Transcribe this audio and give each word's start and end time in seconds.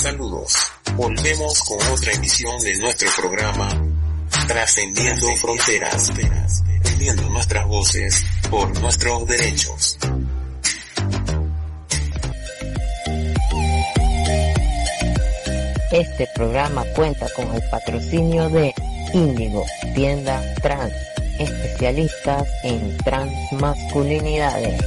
Saludos. 0.00 0.54
Volvemos 0.96 1.62
con 1.62 1.78
otra 1.92 2.12
emisión 2.12 2.58
de 2.62 2.74
nuestro 2.78 3.10
programa 3.20 3.68
Trascendiendo 4.48 5.26
Fronteras, 5.36 6.10
uniendo 6.96 7.22
nuestras 7.28 7.66
voces 7.66 8.24
por 8.50 8.80
nuestros 8.80 9.26
derechos. 9.26 9.98
Este 15.92 16.28
programa 16.34 16.82
cuenta 16.96 17.26
con 17.36 17.54
el 17.54 17.62
patrocinio 17.70 18.48
de 18.48 18.72
Índigo, 19.12 19.66
tienda 19.94 20.42
trans, 20.62 20.94
especialistas 21.38 22.48
en 22.62 22.96
transmasculinidades. 23.04 24.82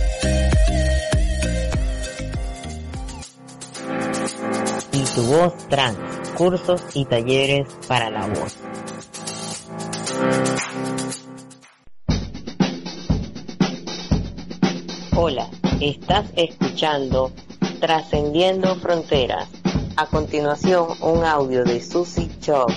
Tu 5.16 5.22
voz 5.22 5.54
trans, 5.70 5.98
cursos 6.36 6.82
y 6.96 7.06
talleres 7.06 7.68
para 7.88 8.10
la 8.10 8.26
voz. 8.28 8.58
Hola, 15.16 15.48
estás 15.80 16.26
escuchando 16.36 17.32
Trascendiendo 17.80 18.76
Fronteras. 18.78 19.48
A 19.98 20.08
continuación, 20.08 20.88
un 21.02 21.24
audio 21.24 21.64
de 21.64 21.80
Susie 21.80 22.30
Chop 22.40 22.72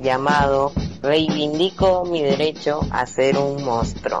llamado 0.00 0.72
Reivindico 1.00 2.04
mi 2.04 2.22
derecho 2.22 2.80
a 2.90 3.06
ser 3.06 3.38
un 3.38 3.64
monstruo. 3.64 4.20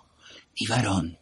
ni 0.59 0.67
varón, 0.67 1.17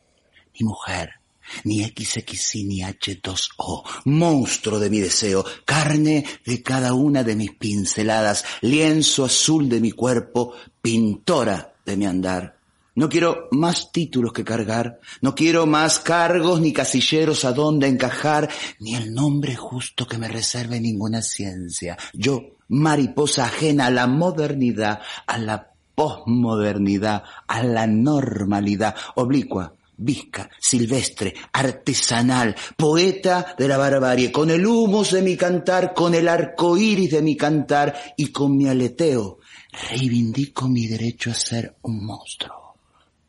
ni 0.60 0.66
mujer, 0.66 1.20
ni 1.64 1.84
XXI 1.84 2.64
ni 2.64 2.82
H2O, 2.82 3.84
monstruo 4.06 4.80
de 4.80 4.90
mi 4.90 5.00
deseo, 5.00 5.46
carne 5.66 6.26
de 6.46 6.62
cada 6.62 6.94
una 6.94 7.24
de 7.24 7.36
mis 7.36 7.52
pinceladas, 7.52 8.46
lienzo 8.62 9.26
azul 9.26 9.70
de 9.70 9.80
mi 9.80 9.92
cuerpo, 9.92 10.54
pintora 10.82 11.76
de 11.86 11.98
mi 11.98 12.06
andar. 12.06 12.60
No 12.96 13.08
quiero 13.08 13.48
más 13.52 13.92
títulos 13.92 14.34
que 14.34 14.44
cargar, 14.44 15.00
no 15.22 15.34
quiero 15.34 15.66
más 15.66 16.00
cargos 16.00 16.60
ni 16.60 16.74
casilleros 16.74 17.46
a 17.46 17.54
donde 17.54 17.88
encajar, 17.88 18.50
ni 18.80 18.96
el 18.96 19.14
nombre 19.14 19.56
justo 19.56 20.06
que 20.06 20.18
me 20.18 20.28
reserve 20.28 20.82
ninguna 20.82 21.22
ciencia. 21.22 21.98
Yo, 22.14 22.58
mariposa 22.68 23.46
ajena 23.46 23.86
a 23.86 23.92
la 23.92 24.06
modernidad, 24.06 25.00
a 25.28 25.38
la 25.38 25.69
posmodernidad, 26.00 27.24
a 27.46 27.62
la 27.62 27.86
normalidad, 27.86 28.96
oblicua, 29.16 29.74
visca, 29.98 30.50
silvestre, 30.58 31.36
artesanal, 31.52 32.56
poeta 32.78 33.54
de 33.58 33.68
la 33.68 33.76
barbarie, 33.76 34.32
con 34.32 34.50
el 34.50 34.66
humus 34.66 35.12
de 35.12 35.22
mi 35.22 35.36
cantar, 35.36 35.94
con 35.94 36.14
el 36.14 36.30
arco 36.30 36.78
iris 36.78 37.12
de 37.12 37.22
mi 37.22 37.36
cantar 37.36 38.14
y 38.16 38.28
con 38.28 38.56
mi 38.56 38.70
aleteo, 38.70 39.40
reivindico 39.90 40.70
mi 40.70 40.88
derecho 40.88 41.32
a 41.32 41.34
ser 41.34 41.76
un 41.82 42.06
monstruo 42.06 42.78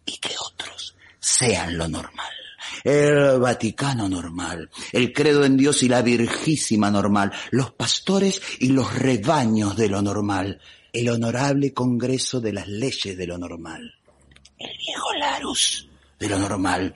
y 0.07 0.19
que 0.19 0.37
otros 0.39 0.95
sean 1.19 1.77
lo 1.77 1.89
normal. 1.89 2.31
El 2.85 3.41
Vaticano 3.41 4.09
normal, 4.09 4.71
el 4.93 5.13
credo 5.13 5.45
en 5.45 5.57
Dios 5.57 5.83
y 5.83 5.89
la 5.89 6.03
Virgísima 6.03 6.89
normal, 6.89 7.33
los 7.51 7.73
pastores 7.73 8.41
y 8.61 8.69
los 8.69 8.95
rebaños 8.95 9.77
de 9.77 9.89
lo 9.89 10.01
normal, 10.03 10.61
el 10.93 11.09
honorable 11.09 11.73
Congreso 11.73 12.41
de 12.41 12.53
las 12.53 12.69
Leyes 12.69 13.17
de 13.17 13.27
lo 13.27 13.39
Normal, 13.39 13.95
el 14.59 14.77
viejo 14.79 15.13
Larus 15.15 15.89
de 16.19 16.29
lo 16.29 16.39
normal. 16.39 16.95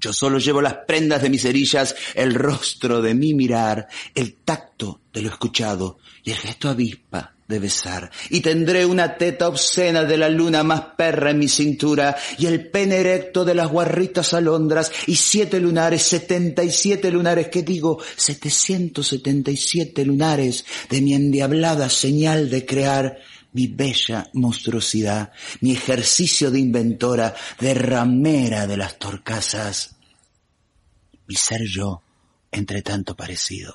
Yo 0.00 0.12
solo 0.12 0.38
llevo 0.38 0.60
las 0.60 0.74
prendas 0.86 1.22
de 1.22 1.30
mis 1.30 1.42
cerillas, 1.42 1.94
el 2.14 2.34
rostro 2.34 3.00
de 3.00 3.14
mi 3.14 3.34
mirar, 3.34 3.86
el 4.14 4.34
tacto 4.36 5.02
de 5.12 5.22
lo 5.22 5.28
escuchado 5.28 5.98
y 6.22 6.32
el 6.32 6.36
gesto 6.36 6.68
avispa 6.68 7.35
de 7.48 7.58
besar. 7.58 8.10
Y 8.30 8.40
tendré 8.40 8.84
una 8.84 9.16
teta 9.16 9.48
obscena 9.48 10.04
de 10.04 10.16
la 10.16 10.28
luna 10.28 10.62
más 10.62 10.80
perra 10.96 11.30
en 11.30 11.38
mi 11.38 11.48
cintura 11.48 12.16
y 12.38 12.46
el 12.46 12.70
pene 12.70 12.96
erecto 12.96 13.44
de 13.44 13.54
las 13.54 13.68
guarritas 13.68 14.34
alondras 14.34 14.90
y 15.06 15.16
siete 15.16 15.60
lunares, 15.60 16.02
setenta 16.02 16.64
y 16.64 16.70
siete 16.70 17.10
lunares, 17.10 17.48
que 17.48 17.62
digo, 17.62 18.02
setecientos 18.16 19.08
setenta 19.08 19.50
y 19.50 19.56
siete 19.56 20.04
lunares 20.04 20.64
de 20.90 21.00
mi 21.00 21.14
endiablada 21.14 21.88
señal 21.88 22.50
de 22.50 22.66
crear 22.66 23.18
mi 23.52 23.68
bella 23.68 24.28
monstruosidad, 24.34 25.32
mi 25.60 25.72
ejercicio 25.72 26.50
de 26.50 26.58
inventora, 26.58 27.34
de 27.58 27.72
ramera 27.72 28.66
de 28.66 28.76
las 28.76 28.98
torcasas, 28.98 29.96
mi 31.26 31.36
ser 31.36 31.62
yo, 31.62 32.02
entre 32.52 32.82
tanto 32.82 33.16
parecido, 33.16 33.74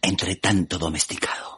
entre 0.00 0.36
tanto 0.36 0.78
domesticado, 0.78 1.57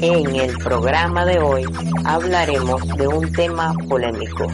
En 0.00 0.34
el 0.34 0.58
programa 0.58 1.24
de 1.24 1.38
hoy 1.38 1.64
hablaremos 2.04 2.84
de 2.96 3.06
un 3.06 3.32
tema 3.32 3.72
polémico. 3.88 4.48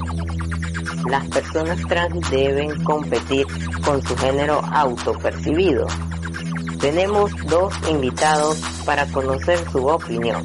Las 1.08 1.26
personas 1.28 1.80
trans 1.88 2.30
deben 2.30 2.84
competir 2.84 3.46
con 3.82 4.02
su 4.02 4.14
género 4.18 4.60
autopercibido. 4.72 5.86
Tenemos 6.80 7.32
dos 7.46 7.72
invitados 7.88 8.60
para 8.84 9.06
conocer 9.06 9.58
su 9.70 9.86
opinión. 9.86 10.44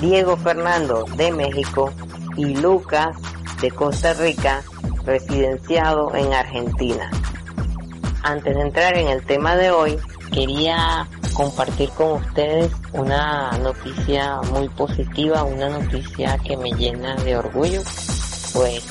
Diego 0.00 0.38
Fernando 0.38 1.04
de 1.16 1.32
México 1.32 1.92
y 2.38 2.54
Lucas 2.54 3.14
de 3.60 3.70
Costa 3.70 4.14
Rica, 4.14 4.62
residenciado 5.04 6.14
en 6.14 6.32
Argentina. 6.32 7.10
Antes 8.22 8.54
de 8.54 8.62
entrar 8.62 8.96
en 8.96 9.08
el 9.08 9.22
tema 9.26 9.54
de 9.56 9.70
hoy, 9.70 9.98
quería 10.32 11.06
compartir 11.34 11.90
con 11.90 12.22
ustedes 12.22 12.70
una 12.92 13.50
noticia 13.58 14.40
muy 14.52 14.68
positiva, 14.68 15.44
una 15.44 15.68
noticia 15.68 16.38
que 16.38 16.56
me 16.56 16.70
llena 16.72 17.14
de 17.16 17.36
orgullo, 17.36 17.82
pues 18.52 18.84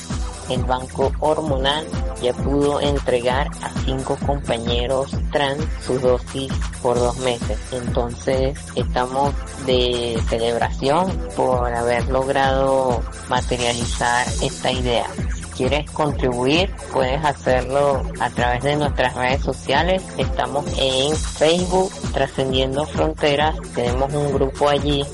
el 0.50 0.64
banco 0.64 1.12
hormonal 1.20 1.86
ya 2.20 2.32
pudo 2.32 2.80
entregar 2.80 3.48
a 3.62 3.70
cinco 3.84 4.16
compañeros 4.26 5.10
trans 5.30 5.64
su 5.86 5.98
dosis 5.98 6.52
por 6.82 6.98
dos 6.98 7.16
meses. 7.18 7.58
Entonces 7.72 8.58
estamos 8.74 9.32
de 9.66 10.20
celebración 10.28 11.10
por 11.36 11.72
haber 11.72 12.08
logrado 12.08 13.00
materializar 13.28 14.26
esta 14.42 14.72
idea 14.72 15.06
quieres 15.50 15.90
contribuir, 15.90 16.70
puedes 16.92 17.24
hacerlo 17.24 18.02
a 18.18 18.30
través 18.30 18.62
de 18.62 18.76
nuestras 18.76 19.14
redes 19.14 19.42
sociales. 19.42 20.02
Estamos 20.16 20.64
en 20.78 21.14
Facebook, 21.14 21.92
Trascendiendo 22.12 22.86
Fronteras. 22.86 23.56
Tenemos 23.74 24.12
un 24.14 24.32
grupo 24.32 24.68
allí. 24.68 25.04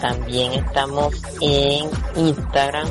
También 0.00 0.52
estamos 0.52 1.14
en 1.40 1.90
Instagram. 2.16 2.88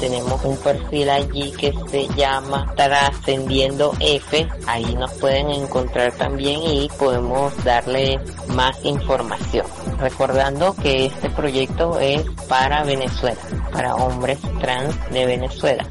Tenemos 0.00 0.44
un 0.44 0.56
perfil 0.56 1.10
allí 1.10 1.52
que 1.52 1.72
se 1.88 2.08
llama 2.14 2.72
Trascendiendo 2.76 3.92
F. 4.00 4.48
Ahí 4.66 4.94
nos 4.94 5.12
pueden 5.12 5.50
encontrar 5.50 6.12
también 6.12 6.60
y 6.62 6.88
podemos 6.98 7.52
darle 7.64 8.18
más 8.48 8.76
información. 8.84 9.66
Recordando 9.98 10.74
que 10.74 11.06
este 11.06 11.30
proyecto 11.30 11.98
es 12.00 12.22
para 12.48 12.82
Venezuela, 12.82 13.38
para 13.72 13.94
hombres 13.94 14.38
trans 14.60 14.94
de 15.10 15.26
Venezuela 15.26 15.86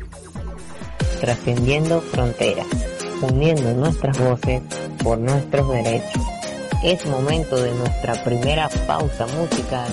trascendiendo 1.22 2.02
fronteras, 2.02 2.66
uniendo 3.22 3.72
nuestras 3.74 4.18
voces 4.18 4.64
por 5.04 5.20
nuestros 5.20 5.70
derechos. 5.70 6.24
Es 6.84 7.06
momento 7.06 7.62
de 7.62 7.72
nuestra 7.76 8.24
primera 8.24 8.68
pausa 8.88 9.28
musical 9.28 9.88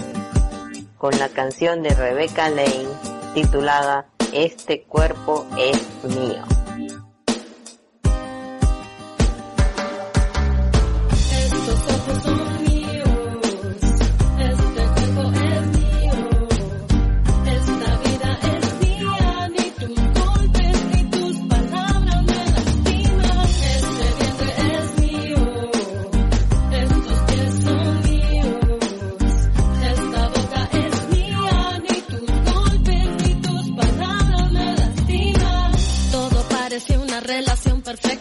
con 0.97 1.17
la 1.19 1.29
canción 1.29 1.83
de 1.83 1.91
Rebecca 1.91 2.49
Lane 2.49 2.89
titulada 3.35 4.07
Este 4.33 4.83
cuerpo 4.85 5.47
es 5.59 5.79
mío. 6.17 6.58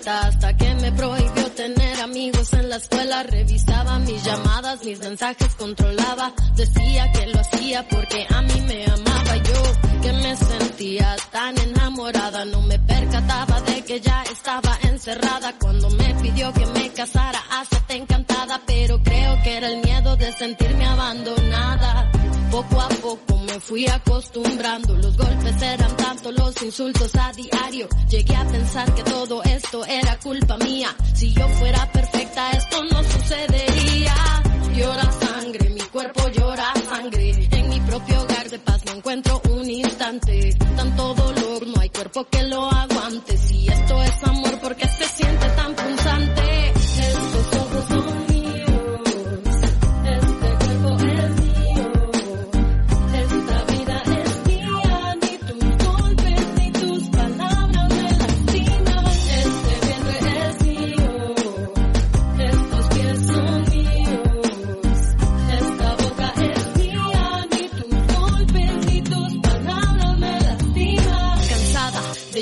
Hasta 0.07 0.55
que 0.55 0.73
me 0.75 0.91
prohibió 0.91 1.51
tener 1.51 1.99
amigos 2.01 2.53
en 2.53 2.69
la 2.69 2.77
escuela. 2.77 3.23
Revisaba 3.23 3.99
mis 3.99 4.23
llamadas, 4.23 4.83
mis 4.85 4.99
mensajes 4.99 5.55
controlaba. 5.55 6.33
Decía 6.55 7.11
que 7.11 7.27
lo 7.27 7.39
hacía 7.39 7.87
porque 7.89 8.25
a 8.29 8.41
mí 8.41 8.61
me 8.67 8.85
amaba 8.85 9.35
yo, 9.37 10.01
que 10.01 10.13
me 10.13 10.35
sentía 10.35 11.15
tan 11.31 11.57
enamorada. 11.57 12.45
No 12.45 12.61
me 12.61 12.79
percataba 12.79 13.61
de 13.61 13.83
que 13.83 13.99
ya 13.99 14.23
estaba 14.23 14.77
encerrada 14.83 15.53
cuando 15.59 15.89
me 15.89 16.15
pidió 16.15 16.53
que 16.53 16.65
me 16.67 16.89
casara. 16.93 17.41
Hasta 17.51 17.93
encantada, 17.93 18.61
pero 18.65 19.01
creo 19.03 19.43
que 19.43 19.57
era 19.57 19.67
el 19.67 19.81
miedo 19.83 20.15
de 20.15 20.31
sentirme 20.33 20.85
abandonada. 20.85 22.11
Poco 22.51 22.81
a 22.81 22.87
fui 23.67 23.85
acostumbrando, 23.85 24.95
los 24.95 25.17
golpes 25.17 25.61
eran 25.61 25.97
tanto, 25.97 26.31
los 26.31 26.61
insultos 26.61 27.13
a 27.15 27.33
diario. 27.33 27.87
Llegué 28.09 28.35
a 28.35 28.45
pensar 28.45 28.93
que 28.95 29.03
todo 29.03 29.43
esto 29.43 29.85
era 29.85 30.17
culpa 30.19 30.57
mía. 30.57 30.95
Si 31.13 31.33
yo 31.33 31.47
fuera 31.59 31.91
perfecta 31.91 32.51
esto 32.51 32.83
no 32.85 33.03
sucedería. 33.03 34.15
Llora 34.73 35.11
sangre, 35.11 35.69
mi 35.69 35.81
cuerpo 35.81 36.29
llora 36.29 36.73
sangre. 36.89 37.47
En 37.51 37.69
mi 37.69 37.79
propio 37.81 38.21
hogar 38.21 38.49
de 38.49 38.59
paz 38.59 38.85
no 38.85 38.93
encuentro 38.93 39.41
un 39.49 39.69
instante. 39.69 40.55
Tanto 40.75 41.13
dolor, 41.13 41.67
no 41.67 41.81
hay 41.81 41.89
cuerpo 41.89 42.25
que 42.29 42.43
lo 42.43 42.71
aguante. 42.71 43.37
Si 43.37 43.66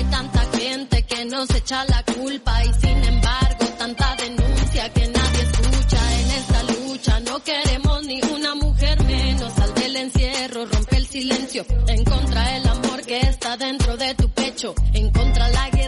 Hay 0.00 0.06
tanta 0.06 0.40
gente 0.58 1.02
que 1.02 1.24
nos 1.26 1.50
echa 1.50 1.84
la 1.84 2.02
culpa 2.04 2.64
y 2.64 2.72
sin 2.80 3.04
embargo 3.04 3.66
tanta 3.76 4.16
denuncia 4.16 4.88
que 4.94 5.06
nadie 5.08 5.42
escucha 5.42 6.20
en 6.20 6.30
esta 6.30 6.62
lucha. 6.62 7.20
No 7.20 7.38
queremos 7.44 8.06
ni 8.06 8.18
una 8.22 8.54
mujer 8.54 9.04
menos. 9.04 9.52
Sal 9.52 9.74
del 9.74 9.96
encierro, 9.96 10.64
rompe 10.64 10.96
el 10.96 11.06
silencio. 11.06 11.66
En 11.86 12.02
contra 12.02 12.56
el 12.56 12.66
amor 12.66 13.02
que 13.02 13.20
está 13.20 13.58
dentro 13.58 13.94
de 13.98 14.14
tu 14.14 14.30
pecho. 14.30 14.74
En 14.94 15.10
contra 15.10 15.50
la 15.50 15.68
guerrera 15.68 15.79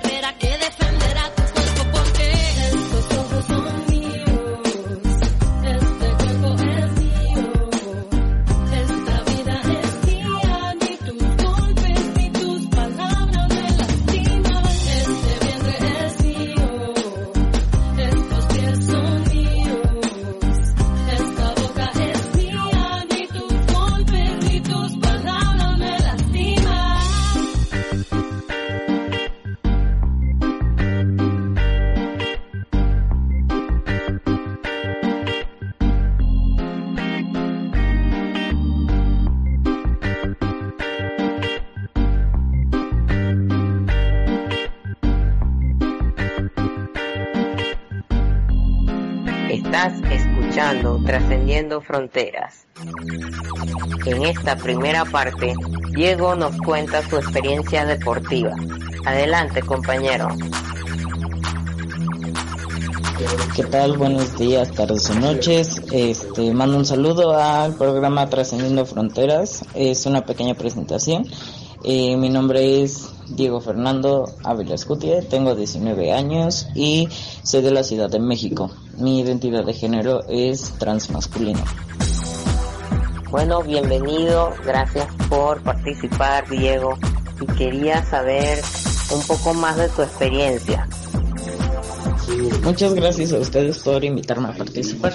Trascendiendo 51.05 51.83
Fronteras. 51.83 52.67
En 54.07 54.23
esta 54.25 54.57
primera 54.57 55.05
parte, 55.05 55.53
Diego 55.91 56.35
nos 56.35 56.57
cuenta 56.63 57.07
su 57.07 57.17
experiencia 57.19 57.85
deportiva. 57.85 58.55
Adelante, 59.05 59.61
compañero. 59.61 60.29
¿Qué 63.55 63.65
tal? 63.65 63.99
Buenos 63.99 64.39
días, 64.39 64.71
tardes 64.73 65.11
o 65.11 65.15
noches. 65.15 65.79
Este, 65.93 66.55
mando 66.55 66.79
un 66.79 66.87
saludo 66.87 67.37
al 67.37 67.75
programa 67.75 68.31
Trascendiendo 68.31 68.87
Fronteras. 68.87 69.67
Es 69.75 70.07
una 70.07 70.25
pequeña 70.25 70.55
presentación. 70.55 71.27
Eh, 71.85 72.17
mi 72.17 72.31
nombre 72.31 72.83
es 72.83 73.11
Diego 73.29 73.61
Fernando 73.61 74.25
Ávila 74.43 74.75
Escutia, 74.75 75.21
tengo 75.29 75.55
19 75.55 76.13
años 76.13 76.69
y 76.75 77.09
soy 77.43 77.61
de 77.61 77.73
la 77.73 77.83
Ciudad 77.83 78.09
de 78.09 78.21
México. 78.21 78.71
Mi 78.99 79.21
identidad 79.21 79.65
de 79.65 79.73
género 79.73 80.21
es 80.29 80.73
transmasculino. 80.79 81.65
Bueno, 83.31 83.63
bienvenido, 83.63 84.53
gracias 84.65 85.07
por 85.29 85.63
participar, 85.63 86.49
Diego. 86.49 86.99
Y 87.41 87.47
quería 87.55 88.05
saber 88.05 88.61
un 89.15 89.23
poco 89.23 89.55
más 89.55 89.77
de 89.77 89.89
tu 89.89 90.03
experiencia. 90.03 90.87
Muchas 92.63 92.95
gracias 92.95 93.33
a 93.33 93.39
ustedes 93.39 93.79
por 93.81 94.05
invitarme 94.05 94.49
a 94.49 94.53
participar. 94.53 95.15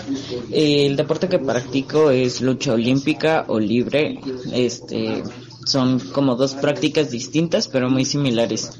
El 0.51 0.95
deporte 0.95 1.29
que 1.29 1.39
practico 1.39 2.11
es 2.11 2.41
lucha 2.41 2.73
olímpica 2.73 3.45
o 3.47 3.59
libre. 3.59 4.19
Este, 4.51 5.23
son 5.67 5.99
como 5.99 6.35
dos 6.35 6.55
prácticas 6.55 7.11
distintas 7.11 7.67
pero 7.67 7.89
muy 7.89 8.05
similares. 8.05 8.79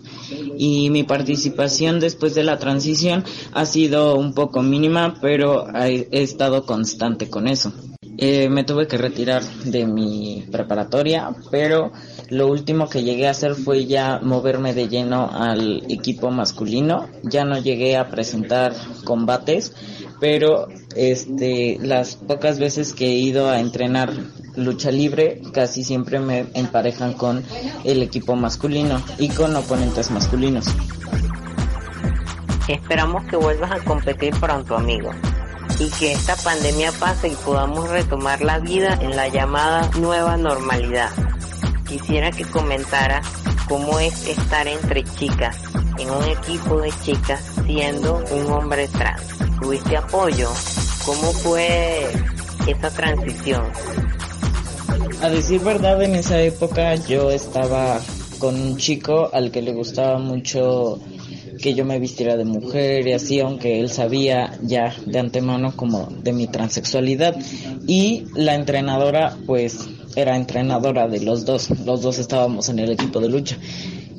Y 0.58 0.90
mi 0.90 1.04
participación 1.04 2.00
después 2.00 2.36
de 2.36 2.44
la 2.44 2.58
transición 2.58 3.24
ha 3.54 3.66
sido 3.66 4.16
un 4.16 4.34
poco 4.34 4.62
mínima, 4.62 5.16
pero 5.22 5.68
he, 5.76 6.08
estado 6.12 6.66
constante 6.66 7.30
con 7.30 7.48
eso. 7.48 7.72
Eh, 8.20 8.50
me 8.50 8.64
tuve 8.64 8.88
que 8.88 8.98
retirar 8.98 9.44
de 9.44 9.86
mi 9.86 10.44
preparatoria, 10.52 11.36
pero 11.52 11.92
lo 12.30 12.48
último 12.48 12.90
que 12.90 13.04
llegué 13.04 13.28
a 13.28 13.32
hacer 13.32 13.54
fue 13.54 13.86
ya 13.86 14.20
moverme 14.24 14.74
de 14.74 14.88
lleno 14.88 15.30
al 15.32 15.84
equipo 15.90 16.32
masculino. 16.32 17.08
Ya 17.24 17.46
no 17.46 17.60
llegué 17.60 17.96
a 17.96 18.10
presentar 18.10 18.74
combates, 19.04 19.74
pero 20.20 20.68
este 20.96 21.78
las 21.80 22.16
pocas 22.16 22.58
veces 22.58 22.94
que 22.94 23.06
he 23.06 23.20
ido 23.20 23.50
a 23.50 23.60
entrenar 23.60 24.12
lucha 24.58 24.92
libre 24.92 25.42
casi 25.54 25.84
siempre 25.84 26.20
me 26.20 26.48
emparejan 26.54 27.14
con 27.14 27.44
el 27.84 28.02
equipo 28.02 28.36
masculino 28.36 29.02
y 29.18 29.30
con 29.30 29.56
oponentes 29.56 30.12
masculinos. 30.12 30.66
Esperamos 32.68 33.24
que 33.26 33.38
vuelvas 33.38 33.72
a 33.72 33.84
competir 33.86 34.38
pronto, 34.40 34.76
amigo, 34.76 35.12
y 35.80 35.90
que 35.92 36.12
esta 36.12 36.36
pandemia 36.36 36.92
pase 36.92 37.30
y 37.30 37.36
podamos 37.36 37.90
retomar 37.90 38.42
la 38.42 38.60
vida 38.60 38.98
en 39.02 39.16
la 39.16 39.30
llamada 39.30 39.90
nueva 40.00 40.36
normalidad. 40.36 41.10
Quisiera 41.88 42.32
que 42.32 42.44
comentara 42.44 43.22
cómo 43.70 44.00
es 44.00 44.28
estar 44.28 44.68
entre 44.68 45.04
chicas, 45.04 45.58
en 45.98 46.10
un 46.10 46.24
equipo 46.26 46.82
de 46.82 46.92
chicas, 47.04 47.42
siendo 47.66 48.22
un 48.32 48.52
hombre 48.52 48.90
trans. 48.90 49.24
¿Tuviste 49.62 49.96
apoyo? 49.96 50.50
¿Cómo 51.06 51.32
fue 51.32 52.06
esa 52.68 52.90
transición? 52.90 53.64
A 55.22 55.30
decir 55.30 55.62
verdad, 55.62 56.02
en 56.04 56.16
esa 56.16 56.42
época 56.42 56.96
yo 56.96 57.32
estaba 57.32 58.00
con 58.40 58.60
un 58.60 58.78
chico 58.78 59.30
al 59.34 59.52
que 59.52 59.62
le 59.62 59.74
gustaba 59.74 60.20
mucho 60.20 61.00
que 61.62 61.74
yo 61.74 61.86
me 61.86 62.00
vistiera 62.00 62.38
de 62.38 62.46
mujer 62.46 63.08
y 63.08 63.14
así, 63.14 63.40
aunque 63.40 63.80
él 63.80 63.90
sabía 63.90 64.58
ya 64.62 64.96
de 65.06 65.20
antemano 65.20 65.76
como 65.76 66.08
de 66.22 66.34
mi 66.34 66.48
transexualidad. 66.48 67.36
Y 67.88 68.26
la 68.36 68.56
entrenadora, 68.56 69.36
pues, 69.46 69.90
era 70.16 70.36
entrenadora 70.36 71.08
de 71.08 71.22
los 71.22 71.46
dos. 71.46 71.70
Los 71.86 72.02
dos 72.02 72.20
estábamos 72.20 72.70
en 72.70 72.80
el 72.80 72.92
equipo 72.92 73.20
de 73.20 73.30
lucha 73.30 73.58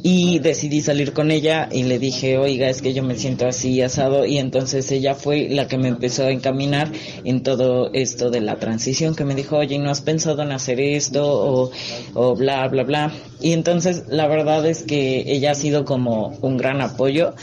y 0.03 0.39
decidí 0.39 0.81
salir 0.81 1.13
con 1.13 1.31
ella 1.31 1.69
y 1.73 1.83
le 1.83 1.99
dije, 1.99 2.39
oiga, 2.39 2.69
es 2.69 2.83
que 2.83 2.95
yo 2.95 3.03
me 3.03 3.17
siento 3.17 3.47
así 3.47 3.83
asado 3.83 4.25
y 4.25 4.39
entonces 4.39 4.91
ella 4.93 5.15
fue 5.15 5.49
la 5.51 5.67
que 5.67 5.79
me 5.79 5.89
empezó 5.89 6.25
a 6.25 6.31
encaminar 6.31 6.93
en 7.25 7.43
todo 7.43 7.91
esto 7.93 8.31
de 8.31 8.41
la 8.41 8.57
transición, 8.57 9.17
que 9.17 9.25
me 9.25 9.35
dijo, 9.35 9.57
oye, 9.57 9.79
¿no 9.79 9.91
has 9.91 10.03
pensado 10.03 10.43
en 10.43 10.53
hacer 10.53 10.81
esto 10.81 11.27
o, 11.27 11.71
o 12.15 12.37
bla, 12.37 12.67
bla, 12.69 12.85
bla? 12.85 13.13
Y 13.41 13.53
entonces 13.53 14.05
la 14.09 14.29
verdad 14.29 14.65
es 14.67 14.85
que 14.85 15.25
ella 15.27 15.53
ha 15.53 15.55
sido 15.55 15.85
como 15.85 16.39
un 16.43 16.57
gran 16.57 16.81
apoyo 16.81 17.35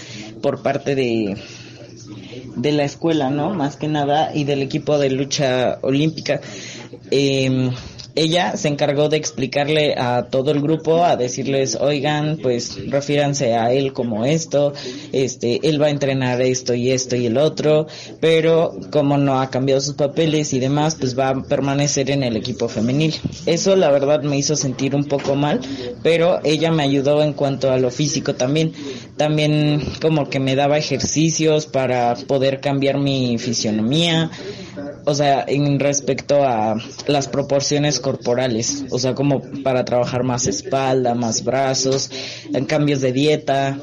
por 0.42 0.62
parte 0.62 0.96
de 0.96 1.36
de 2.56 2.72
la 2.72 2.86
escuela, 2.86 3.30
¿no? 3.30 3.54
Más 3.54 3.76
que 3.76 3.90
nada, 3.90 4.32
y 4.34 4.46
del 4.46 4.62
equipo 4.62 4.98
de 4.98 5.10
lucha 5.10 5.78
olímpica. 5.82 6.40
Eh, 7.12 7.70
ella 8.16 8.56
se 8.56 8.70
encargó 8.70 9.10
de 9.10 9.18
explicarle 9.18 9.96
a 9.98 10.28
todo 10.30 10.52
el 10.52 10.62
grupo, 10.62 11.04
a 11.04 11.18
decirles, 11.18 11.78
oigan, 11.80 12.38
pues 12.42 12.90
refiéranse 12.90 13.56
a 13.56 13.74
él 13.74 13.94
como 13.94 14.26
esto, 14.26 14.74
este, 15.12 15.68
él 15.68 15.82
va 15.82 15.88
a 15.88 15.90
entrenar 15.90 16.42
esto 16.42 16.74
y 16.74 16.92
esto 16.92 17.16
y 17.16 17.26
el 17.26 17.38
otro, 17.38 17.88
pero 18.22 18.74
como 18.92 19.18
no 19.18 19.42
ha 19.42 19.50
cambiado 19.50 19.82
sus 19.82 19.96
papeles 19.96 20.54
y 20.54 20.60
demás, 20.60 20.96
pues 20.96 21.18
va 21.18 21.30
a 21.30 21.44
permanecer 21.44 22.10
en 22.10 22.24
el 22.24 22.38
equipo 22.38 22.70
femenil. 22.70 23.16
Eso 23.46 23.76
la 23.76 23.92
verdad 23.92 24.24
me 24.24 24.38
hizo 24.38 24.56
sentir 24.56 24.96
un 24.96 25.06
poco 25.06 25.36
mal, 25.36 25.60
pero 26.02 26.40
ella 26.44 26.72
me 26.72 26.84
ayudó 26.84 27.22
en 27.22 27.34
cuanto 27.34 27.72
a 27.72 27.78
lo 27.78 27.92
físico 27.92 28.36
también. 28.36 28.74
También 29.18 29.82
como 30.02 30.30
que 30.30 30.40
me 30.40 30.56
daba 30.56 30.78
ejercicios 30.78 31.66
para 31.66 32.16
poder 32.16 32.62
cambiar 32.62 32.98
mi 32.98 33.38
fisionomía, 33.38 34.32
o 35.06 35.14
sea, 35.14 35.46
en 35.48 35.80
respecto 35.80 36.44
a 36.44 36.76
las 37.08 37.28
proporciones 37.28 38.00
corporales, 38.00 38.86
o 38.90 39.00
sea, 39.00 39.14
como 39.14 39.42
para 39.64 39.86
trabajar 39.86 40.24
más 40.24 40.48
espalda, 40.48 41.16
más 41.16 41.44
brazos, 41.44 42.10
cambios 42.68 43.02
de 43.02 43.12
dieta, 43.14 43.78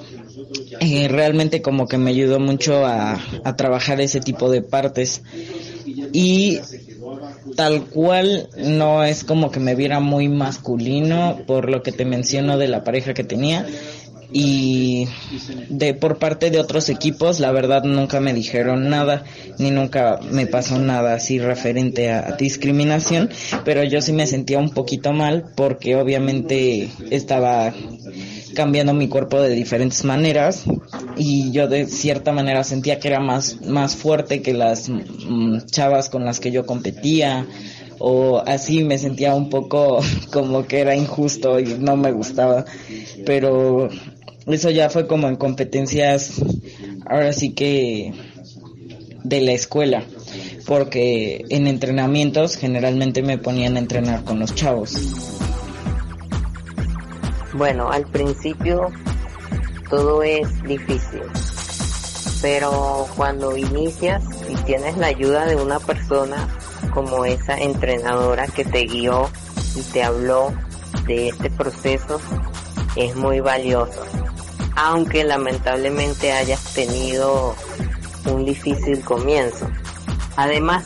eh, 0.80 1.08
realmente 1.08 1.62
como 1.62 1.86
que 1.86 1.98
me 1.98 2.10
ayudó 2.10 2.40
mucho 2.40 2.84
a, 2.84 3.20
a 3.44 3.56
trabajar 3.56 4.00
ese 4.00 4.20
tipo 4.20 4.50
de 4.50 4.62
partes. 4.62 5.22
Y 6.12 6.60
tal 7.56 7.86
cual 7.86 8.48
no 8.56 9.04
es 9.04 9.24
como 9.24 9.50
que 9.50 9.60
me 9.60 9.74
viera 9.74 10.00
muy 10.00 10.28
masculino 10.28 11.40
por 11.46 11.70
lo 11.70 11.82
que 11.82 11.92
te 11.92 12.04
menciono 12.04 12.58
de 12.58 12.68
la 12.68 12.84
pareja 12.84 13.14
que 13.14 13.24
tenía 13.24 13.66
y 14.32 15.08
de 15.68 15.94
por 15.94 16.18
parte 16.18 16.50
de 16.50 16.58
otros 16.58 16.88
equipos 16.88 17.40
la 17.40 17.52
verdad 17.52 17.84
nunca 17.84 18.20
me 18.20 18.32
dijeron 18.32 18.88
nada 18.88 19.24
ni 19.58 19.70
nunca 19.70 20.20
me 20.30 20.46
pasó 20.46 20.78
nada 20.78 21.14
así 21.14 21.38
referente 21.38 22.10
a 22.10 22.36
discriminación 22.36 23.30
pero 23.64 23.84
yo 23.84 24.00
sí 24.00 24.12
me 24.12 24.26
sentía 24.26 24.58
un 24.58 24.70
poquito 24.70 25.12
mal 25.12 25.52
porque 25.54 25.96
obviamente 25.96 26.88
estaba 27.10 27.72
cambiando 28.54 28.94
mi 28.94 29.08
cuerpo 29.08 29.40
de 29.40 29.50
diferentes 29.50 30.04
maneras 30.04 30.64
y 31.16 31.50
yo 31.52 31.68
de 31.68 31.86
cierta 31.86 32.32
manera 32.32 32.64
sentía 32.64 32.98
que 32.98 33.08
era 33.08 33.20
más 33.20 33.60
más 33.62 33.96
fuerte 33.96 34.42
que 34.42 34.54
las 34.54 34.88
mm, 34.88 35.66
chavas 35.66 36.08
con 36.08 36.24
las 36.24 36.40
que 36.40 36.50
yo 36.50 36.64
competía 36.64 37.46
o 37.98 38.42
así 38.46 38.82
me 38.82 38.98
sentía 38.98 39.34
un 39.34 39.48
poco 39.48 40.00
como 40.32 40.66
que 40.66 40.80
era 40.80 40.96
injusto 40.96 41.60
y 41.60 41.76
no 41.78 41.96
me 41.96 42.12
gustaba 42.12 42.64
pero 43.24 43.88
eso 44.46 44.70
ya 44.70 44.90
fue 44.90 45.06
como 45.06 45.28
en 45.28 45.36
competencias, 45.36 46.42
ahora 47.06 47.32
sí 47.32 47.52
que 47.52 48.12
de 49.22 49.40
la 49.40 49.52
escuela, 49.52 50.02
porque 50.66 51.44
en 51.48 51.66
entrenamientos 51.66 52.56
generalmente 52.56 53.22
me 53.22 53.38
ponían 53.38 53.76
a 53.76 53.80
entrenar 53.80 54.24
con 54.24 54.40
los 54.40 54.54
chavos. 54.54 54.94
Bueno, 57.54 57.90
al 57.90 58.06
principio 58.06 58.90
todo 59.88 60.22
es 60.22 60.62
difícil, 60.64 61.22
pero 62.40 63.06
cuando 63.16 63.56
inicias 63.56 64.24
y 64.50 64.56
tienes 64.64 64.96
la 64.96 65.08
ayuda 65.08 65.46
de 65.46 65.56
una 65.56 65.78
persona 65.78 66.48
como 66.92 67.24
esa 67.24 67.56
entrenadora 67.58 68.46
que 68.48 68.64
te 68.64 68.86
guió 68.86 69.30
y 69.76 69.82
te 69.92 70.02
habló 70.02 70.52
de 71.06 71.28
este 71.28 71.50
proceso, 71.50 72.20
es 72.96 73.14
muy 73.16 73.40
valioso 73.40 74.21
aunque 74.76 75.24
lamentablemente 75.24 76.32
hayas 76.32 76.74
tenido 76.74 77.54
un 78.26 78.44
difícil 78.44 79.00
comienzo. 79.04 79.68
Además, 80.36 80.84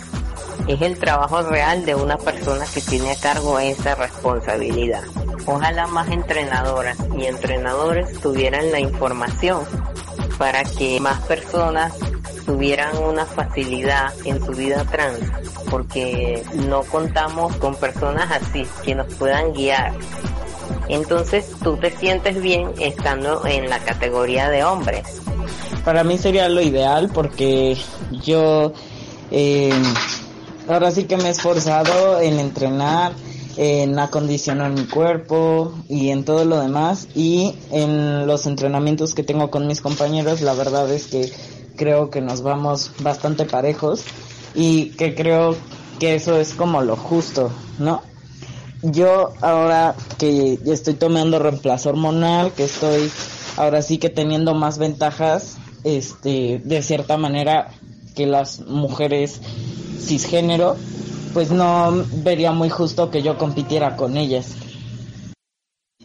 es 0.68 0.82
el 0.82 0.98
trabajo 0.98 1.42
real 1.42 1.84
de 1.86 1.94
una 1.94 2.16
persona 2.16 2.64
que 2.72 2.80
tiene 2.80 3.12
a 3.12 3.16
cargo 3.16 3.58
esa 3.58 3.94
responsabilidad. 3.94 5.02
Ojalá 5.46 5.86
más 5.86 6.10
entrenadoras 6.10 6.98
y 7.16 7.26
entrenadores 7.26 8.20
tuvieran 8.20 8.72
la 8.72 8.80
información 8.80 9.64
para 10.38 10.64
que 10.64 10.98
más 11.00 11.20
personas 11.22 11.94
tuvieran 12.44 12.96
una 12.98 13.26
facilidad 13.26 14.12
en 14.24 14.44
su 14.44 14.52
vida 14.52 14.84
trans, 14.84 15.20
porque 15.70 16.42
no 16.68 16.82
contamos 16.82 17.54
con 17.56 17.74
personas 17.76 18.30
así 18.30 18.66
que 18.84 18.94
nos 18.94 19.12
puedan 19.14 19.52
guiar 19.52 19.92
entonces 20.88 21.50
tú 21.62 21.76
te 21.76 21.90
sientes 21.90 22.40
bien 22.40 22.72
estando 22.78 23.44
en 23.46 23.68
la 23.68 23.78
categoría 23.80 24.48
de 24.48 24.64
hombres. 24.64 25.20
Para 25.84 26.04
mí 26.04 26.18
sería 26.18 26.48
lo 26.48 26.60
ideal 26.60 27.10
porque 27.12 27.76
yo 28.24 28.72
eh, 29.30 29.72
ahora 30.68 30.90
sí 30.90 31.04
que 31.04 31.16
me 31.16 31.24
he 31.24 31.30
esforzado 31.30 32.20
en 32.20 32.38
entrenar, 32.38 33.12
en 33.56 33.98
acondicionar 33.98 34.70
mi 34.72 34.84
cuerpo 34.86 35.74
y 35.88 36.10
en 36.10 36.24
todo 36.24 36.44
lo 36.44 36.60
demás. 36.60 37.08
Y 37.14 37.54
en 37.70 38.26
los 38.26 38.46
entrenamientos 38.46 39.14
que 39.14 39.22
tengo 39.22 39.50
con 39.50 39.66
mis 39.66 39.80
compañeros, 39.80 40.40
la 40.40 40.54
verdad 40.54 40.90
es 40.92 41.06
que 41.06 41.32
creo 41.76 42.10
que 42.10 42.20
nos 42.20 42.42
vamos 42.42 42.90
bastante 43.00 43.44
parejos 43.44 44.04
y 44.54 44.90
que 44.90 45.14
creo 45.14 45.56
que 45.98 46.14
eso 46.14 46.38
es 46.38 46.54
como 46.54 46.82
lo 46.82 46.96
justo, 46.96 47.50
¿no? 47.78 48.02
Yo 48.82 49.32
ahora 49.40 49.94
que 50.18 50.58
estoy 50.66 50.94
tomando 50.94 51.38
reemplazo 51.38 51.90
hormonal, 51.90 52.52
que 52.52 52.64
estoy 52.64 53.10
ahora 53.56 53.82
sí 53.82 53.98
que 53.98 54.10
teniendo 54.10 54.54
más 54.54 54.78
ventajas, 54.78 55.56
este, 55.84 56.60
de 56.62 56.82
cierta 56.82 57.16
manera 57.16 57.70
que 58.14 58.26
las 58.26 58.60
mujeres 58.60 59.40
cisgénero, 59.98 60.76
pues 61.32 61.50
no 61.50 62.04
vería 62.24 62.52
muy 62.52 62.68
justo 62.68 63.10
que 63.10 63.22
yo 63.22 63.38
compitiera 63.38 63.96
con 63.96 64.16
ellas. 64.16 64.54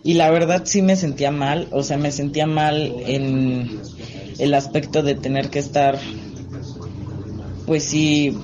Y 0.04 0.16
la 0.16 0.32
verdad 0.32 0.64
sí 0.66 0.82
me 0.82 0.96
sentía 0.96 1.32
mal, 1.32 1.68
o 1.72 1.84
sea, 1.84 1.98
me 1.98 2.12
sentía 2.12 2.48
mal 2.48 2.94
en 3.06 3.82
el 4.40 4.54
aspecto 4.54 5.04
de 5.04 5.16
tener 5.16 5.50
que 5.50 5.60
estar, 5.60 6.00
pues 7.68 7.84
sí, 7.84 8.38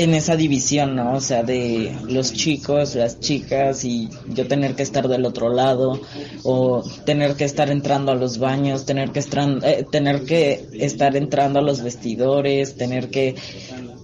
en 0.00 0.14
esa 0.14 0.34
división, 0.34 0.96
¿no? 0.96 1.12
O 1.12 1.20
sea, 1.20 1.42
de 1.42 1.94
los 2.08 2.32
chicos, 2.32 2.94
las 2.94 3.20
chicas 3.20 3.84
y 3.84 4.08
yo 4.28 4.46
tener 4.48 4.74
que 4.74 4.82
estar 4.82 5.08
del 5.08 5.26
otro 5.26 5.50
lado 5.50 6.00
o 6.42 6.82
tener 7.04 7.34
que 7.36 7.44
estar 7.44 7.70
entrando 7.70 8.10
a 8.10 8.14
los 8.14 8.38
baños, 8.38 8.86
tener 8.86 9.10
que 9.10 9.18
estar, 9.18 9.46
eh, 9.62 9.84
tener 9.90 10.24
que 10.24 10.66
estar 10.72 11.16
entrando 11.16 11.58
a 11.58 11.62
los 11.62 11.82
vestidores, 11.82 12.78
tener 12.78 13.10
que 13.10 13.34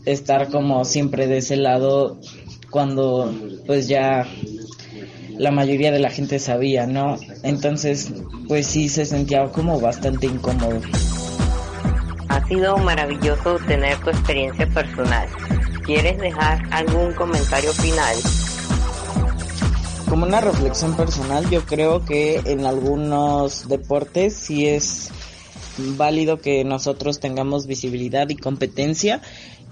estar 0.04 0.50
como 0.50 0.84
siempre 0.84 1.28
de 1.28 1.38
ese 1.38 1.56
lado 1.56 2.18
cuando 2.70 3.34
pues 3.64 3.88
ya 3.88 4.26
la 5.38 5.50
mayoría 5.50 5.92
de 5.92 5.98
la 5.98 6.10
gente 6.10 6.38
sabía, 6.38 6.86
¿no? 6.86 7.16
Entonces, 7.42 8.12
pues 8.48 8.66
sí 8.66 8.90
se 8.90 9.06
sentía 9.06 9.46
como 9.46 9.80
bastante 9.80 10.26
incómodo. 10.26 10.78
Ha 12.28 12.46
sido 12.48 12.76
maravilloso 12.76 13.56
tener 13.66 13.98
tu 14.00 14.10
experiencia 14.10 14.66
personal. 14.68 15.26
¿Quieres 15.86 16.18
dejar 16.18 16.64
algún 16.72 17.12
comentario 17.12 17.72
final? 17.72 18.16
Como 20.08 20.26
una 20.26 20.40
reflexión 20.40 20.96
personal, 20.96 21.48
yo 21.48 21.64
creo 21.64 22.04
que 22.04 22.40
en 22.44 22.66
algunos 22.66 23.68
deportes 23.68 24.34
sí 24.34 24.66
es 24.66 25.12
válido 25.96 26.38
que 26.38 26.64
nosotros 26.64 27.20
tengamos 27.20 27.68
visibilidad 27.68 28.28
y 28.28 28.34
competencia 28.34 29.20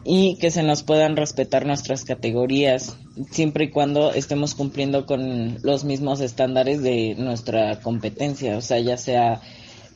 y 0.04 0.36
que 0.36 0.52
se 0.52 0.62
nos 0.62 0.84
puedan 0.84 1.16
respetar 1.16 1.66
nuestras 1.66 2.04
categorías 2.04 2.96
siempre 3.32 3.64
y 3.64 3.70
cuando 3.70 4.12
estemos 4.12 4.54
cumpliendo 4.54 5.06
con 5.06 5.58
los 5.62 5.82
mismos 5.82 6.20
estándares 6.20 6.80
de 6.80 7.16
nuestra 7.18 7.80
competencia, 7.80 8.56
o 8.56 8.60
sea, 8.60 8.78
ya 8.78 8.98
sea 8.98 9.40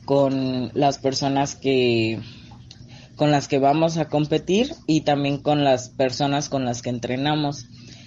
con 0.03 0.71
las 0.73 0.97
personas 0.97 1.55
que 1.55 2.19
con 3.19 3.31
las 3.31 3.49
que 3.49 3.59
vamos 3.59 3.97
a 3.97 4.07
competir 4.07 4.73
y 4.87 5.01
también 5.01 5.39
con 5.39 5.65
las 5.65 5.89
personas 5.89 6.47
con 6.47 6.63
las 6.63 6.81
que 6.81 6.89
entrenamos. 6.89 7.65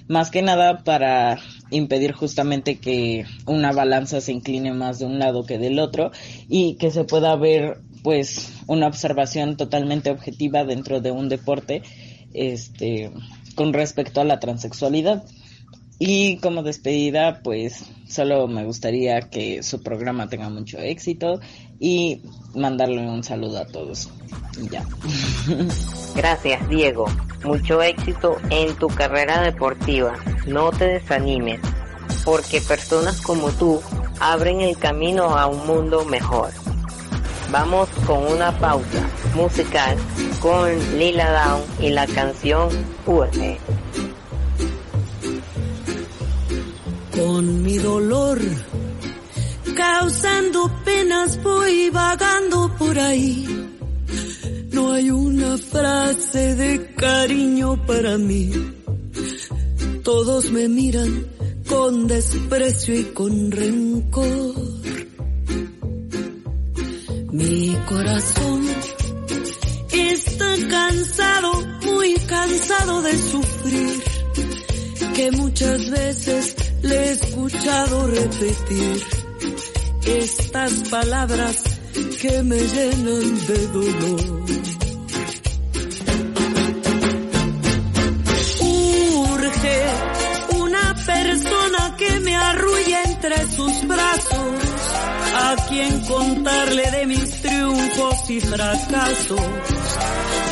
Más 0.09 0.31
que 0.31 0.40
nada 0.40 0.85
para 0.85 1.38
impedir 1.71 2.12
justamente 2.12 2.78
que 2.78 3.26
una 3.45 3.73
balanza 3.73 4.23
se 4.23 4.33
incline 4.33 4.73
más 4.73 5.00
de 5.00 5.04
un 5.04 5.19
lado 5.19 5.45
que 5.45 5.59
del 5.59 5.78
otro 5.81 6.12
y 6.49 6.76
que 6.76 6.90
se 6.90 7.04
pueda 7.04 7.37
ver 7.37 7.76
pues 8.02 8.54
una 8.66 8.87
observación 8.87 9.59
totalmente 9.59 10.11
objetiva 10.11 10.64
dentro 10.64 11.02
de 11.02 11.11
un 11.11 11.28
deporte 11.28 11.83
este 12.33 13.12
con 13.54 13.75
respecto 13.75 14.23
a 14.23 14.25
la 14.25 14.40
transexualidad. 14.40 15.25
Y 15.99 16.38
como 16.38 16.62
despedida, 16.62 17.42
pues 17.42 17.84
solo 18.08 18.49
me 18.49 18.64
gustaría 18.64 19.20
que 19.22 19.62
su 19.62 19.82
programa 19.82 20.28
tenga 20.28 20.49
mucho 20.50 20.78
éxito 20.78 21.40
y 21.78 22.22
mandarle 22.54 23.07
un 23.07 23.22
saludo 23.22 23.59
a 23.59 23.66
todos. 23.66 24.11
Ya. 24.70 24.85
Gracias, 26.14 26.68
Diego. 26.68 27.07
Mucho 27.44 27.83
éxito 27.83 28.37
en 28.50 28.74
tu 28.76 28.88
carrera 28.88 29.42
deportiva. 29.42 30.14
No 30.46 30.70
te 30.70 30.87
desanimes, 30.87 31.61
porque 32.24 32.61
personas 32.61 33.20
como 33.20 33.50
tú 33.50 33.81
abren 34.20 34.61
el 34.61 34.76
camino 34.76 35.37
a 35.37 35.46
un 35.46 35.66
mundo 35.66 36.05
mejor. 36.05 36.50
Vamos 37.50 37.88
con 38.07 38.26
una 38.33 38.50
pausa 38.59 39.07
musical 39.35 39.96
con 40.40 40.70
Lila 40.98 41.31
Down 41.33 41.62
y 41.81 41.90
la 41.90 42.07
canción 42.07 42.70
Urge. 43.07 43.59
Con 47.24 47.62
mi 47.62 47.78
dolor, 47.78 48.40
causando 49.76 50.68
penas, 50.85 51.40
voy 51.42 51.88
vagando 51.90 52.74
por 52.76 52.98
ahí. 52.98 53.46
No 54.72 54.92
hay 54.92 55.11
una 55.11 55.56
frase 55.56 56.56
de 56.56 56.94
cariño 56.94 57.87
para 57.87 58.18
mí. 58.18 58.50
Todos 60.02 60.50
me 60.50 60.68
miran 60.68 61.28
con 61.68 62.08
desprecio 62.08 62.98
y 62.98 63.04
con 63.04 63.52
rencor. 63.52 64.54
Mi 67.30 67.76
corazón 67.88 68.66
está 69.92 70.56
cansado, 70.68 71.52
muy 71.85 72.14
cansado 72.26 73.02
de 73.02 73.16
sufrir, 73.16 74.02
que 75.14 75.31
muchas 75.33 75.90
veces 75.90 76.57
le 76.83 76.96
he 76.96 77.12
escuchado 77.12 78.07
repetir 78.07 79.03
estas 80.07 80.72
palabras 80.88 81.57
que 82.20 82.42
me 82.42 82.59
llenan 82.59 83.46
de 83.46 83.66
dolor. 83.68 84.42
Urge 88.61 89.83
una 90.57 90.94
persona 91.07 91.96
que 91.98 92.20
me 92.20 92.37
arrulle 92.37 93.03
entre 93.05 93.51
sus 93.51 93.87
brazos, 93.87 94.55
a 95.37 95.57
quien 95.68 96.01
contarle 96.01 96.90
de 96.90 97.07
mis 97.07 97.42
triunfos 97.42 98.31
y 98.31 98.40
fracasos, 98.40 99.40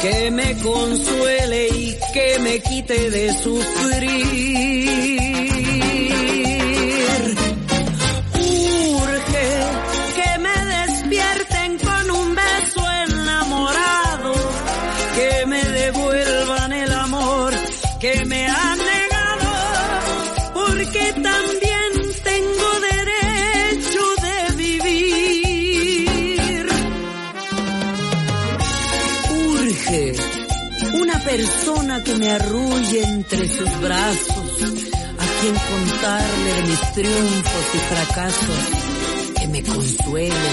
que 0.01 0.31
me 0.31 0.57
consuele 0.57 1.69
y 1.69 1.97
que 2.13 2.39
me 2.41 2.61
quite 2.61 3.11
de 3.11 3.33
sufrir. 3.35 4.91
Me 32.21 32.31
arrulle 32.33 33.03
entre 33.03 33.49
sus 33.49 33.81
brazos, 33.81 34.61
a 35.19 35.41
quien 35.41 35.55
contarle 35.55 36.53
de 36.55 36.63
mis 36.69 36.93
triunfos 36.93 37.67
y 37.75 37.79
fracasos, 37.95 39.41
que 39.41 39.49
me 39.49 39.63
consuele 39.63 40.51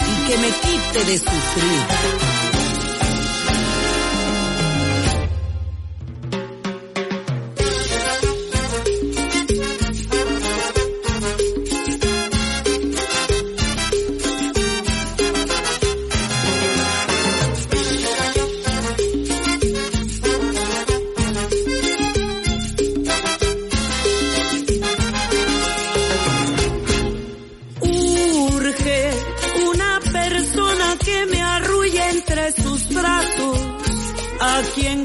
y 0.00 0.28
que 0.28 0.38
me 0.38 0.48
quite 0.48 1.04
de 1.10 1.18
sufrir. 1.18 2.43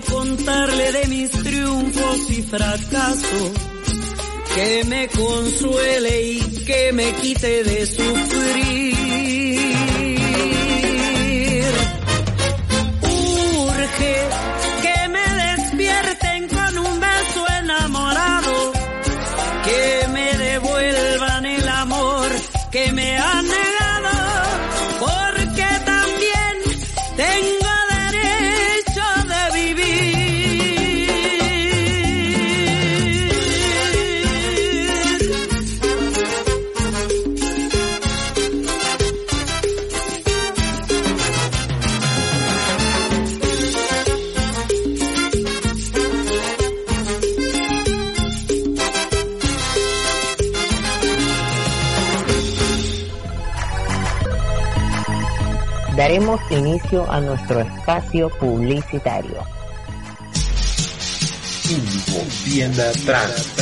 Contarle 0.02 0.92
de 0.92 1.08
mis 1.08 1.32
triunfos 1.32 2.30
y 2.30 2.42
fracasos, 2.44 3.52
que 4.56 4.84
me 4.86 5.08
consuele 5.08 6.22
y 6.24 6.40
que 6.66 6.92
me 6.94 7.12
quite 7.14 7.64
de 7.64 7.86
sufrir. 7.86 9.09
Daremos 56.10 56.42
inicio 56.50 57.08
a 57.12 57.22
nuestro 57.22 57.60
espacio 57.60 58.30
publicitario. 58.40 59.46
Indigo, 61.70 62.26
tienda 62.44 62.92
trans, 63.06 63.54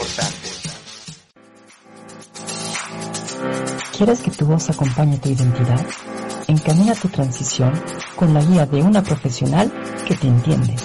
¿Quieres 3.98 4.20
que 4.20 4.30
tu 4.30 4.46
voz 4.46 4.70
acompañe 4.70 5.18
tu 5.18 5.30
identidad? 5.30 5.84
Encamina 6.48 6.94
tu 6.94 7.08
transición 7.08 7.74
con 8.16 8.32
la 8.32 8.44
guía 8.44 8.68
de 8.68 8.84
una 8.84 9.02
profesional 9.02 9.74
que 10.08 10.16
te 10.16 10.28
entiende. 10.28 10.76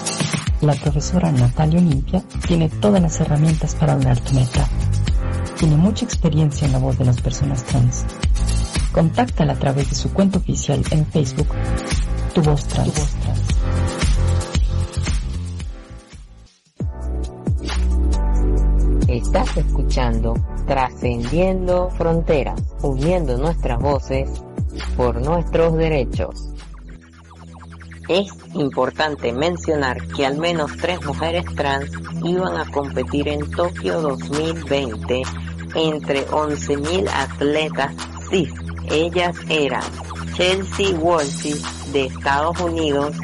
La 0.65 0.73
profesora 0.73 1.31
Natalia 1.31 1.79
Olimpia 1.79 2.23
tiene 2.47 2.69
todas 2.69 2.99
las 2.99 3.19
herramientas 3.19 3.75
para 3.75 3.93
lograr 3.93 4.19
tu 4.19 4.33
meta. 4.33 4.67
Tiene 5.59 5.75
mucha 5.75 6.05
experiencia 6.05 6.65
en 6.65 6.71
la 6.71 6.79
voz 6.79 6.97
de 6.97 7.05
las 7.05 7.21
personas 7.21 7.63
trans. 7.65 8.03
Contáctala 8.91 9.53
a 9.53 9.59
través 9.59 9.89
de 9.89 9.95
su 9.95 10.11
cuenta 10.11 10.39
oficial 10.39 10.83
en 10.89 11.05
Facebook, 11.05 11.49
Tu 12.33 12.41
Voz 12.41 12.65
Trans. 12.65 13.15
Estás 19.07 19.57
escuchando 19.57 20.33
Trascendiendo 20.65 21.91
Fronteras, 21.91 22.59
uniendo 22.81 23.37
nuestras 23.37 23.79
voces 23.79 24.27
por 24.97 25.21
nuestros 25.21 25.75
derechos. 25.75 26.54
Es 28.07 28.27
importante 28.53 29.33
mencionar 29.33 30.05
que 30.09 30.25
al 30.25 30.37
menos 30.37 30.71
tres 30.77 31.03
mujeres 31.05 31.45
trans 31.55 31.89
iban 32.23 32.57
a 32.57 32.69
competir 32.71 33.27
en 33.27 33.49
Tokio 33.51 34.01
2020 34.01 35.23
entre 35.75 36.27
11.000 36.27 37.09
atletas 37.09 37.93
cis. 38.29 38.53
Ellas 38.89 39.35
eran 39.49 39.83
Chelsea 40.35 40.95
Wolsey 40.95 41.59
de 41.91 42.05
Estados 42.05 42.59
Unidos 42.59 43.15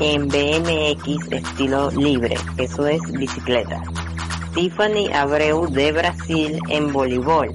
en 0.00 0.28
BMX 0.28 1.30
estilo 1.30 1.90
libre, 1.90 2.36
eso 2.56 2.86
es 2.86 3.00
bicicleta. 3.12 3.82
Tiffany 4.54 5.12
Abreu 5.12 5.66
de 5.68 5.92
Brasil 5.92 6.58
en 6.68 6.92
voleibol 6.92 7.50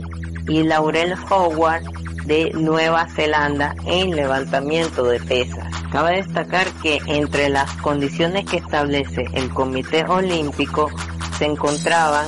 y 0.47 0.63
Laurel 0.63 1.13
Howard 1.29 1.83
de 2.25 2.51
Nueva 2.53 3.07
Zelanda 3.07 3.75
en 3.85 4.15
levantamiento 4.15 5.03
de 5.05 5.19
pesas. 5.19 5.64
Cabe 5.95 6.17
destacar 6.17 6.67
que 6.83 6.99
entre 7.07 7.47
las 7.47 7.71
condiciones 7.77 8.43
que 8.43 8.57
establece 8.57 9.23
el 9.31 9.49
Comité 9.49 10.03
Olímpico 10.03 10.89
se 11.37 11.45
encontraban 11.45 12.27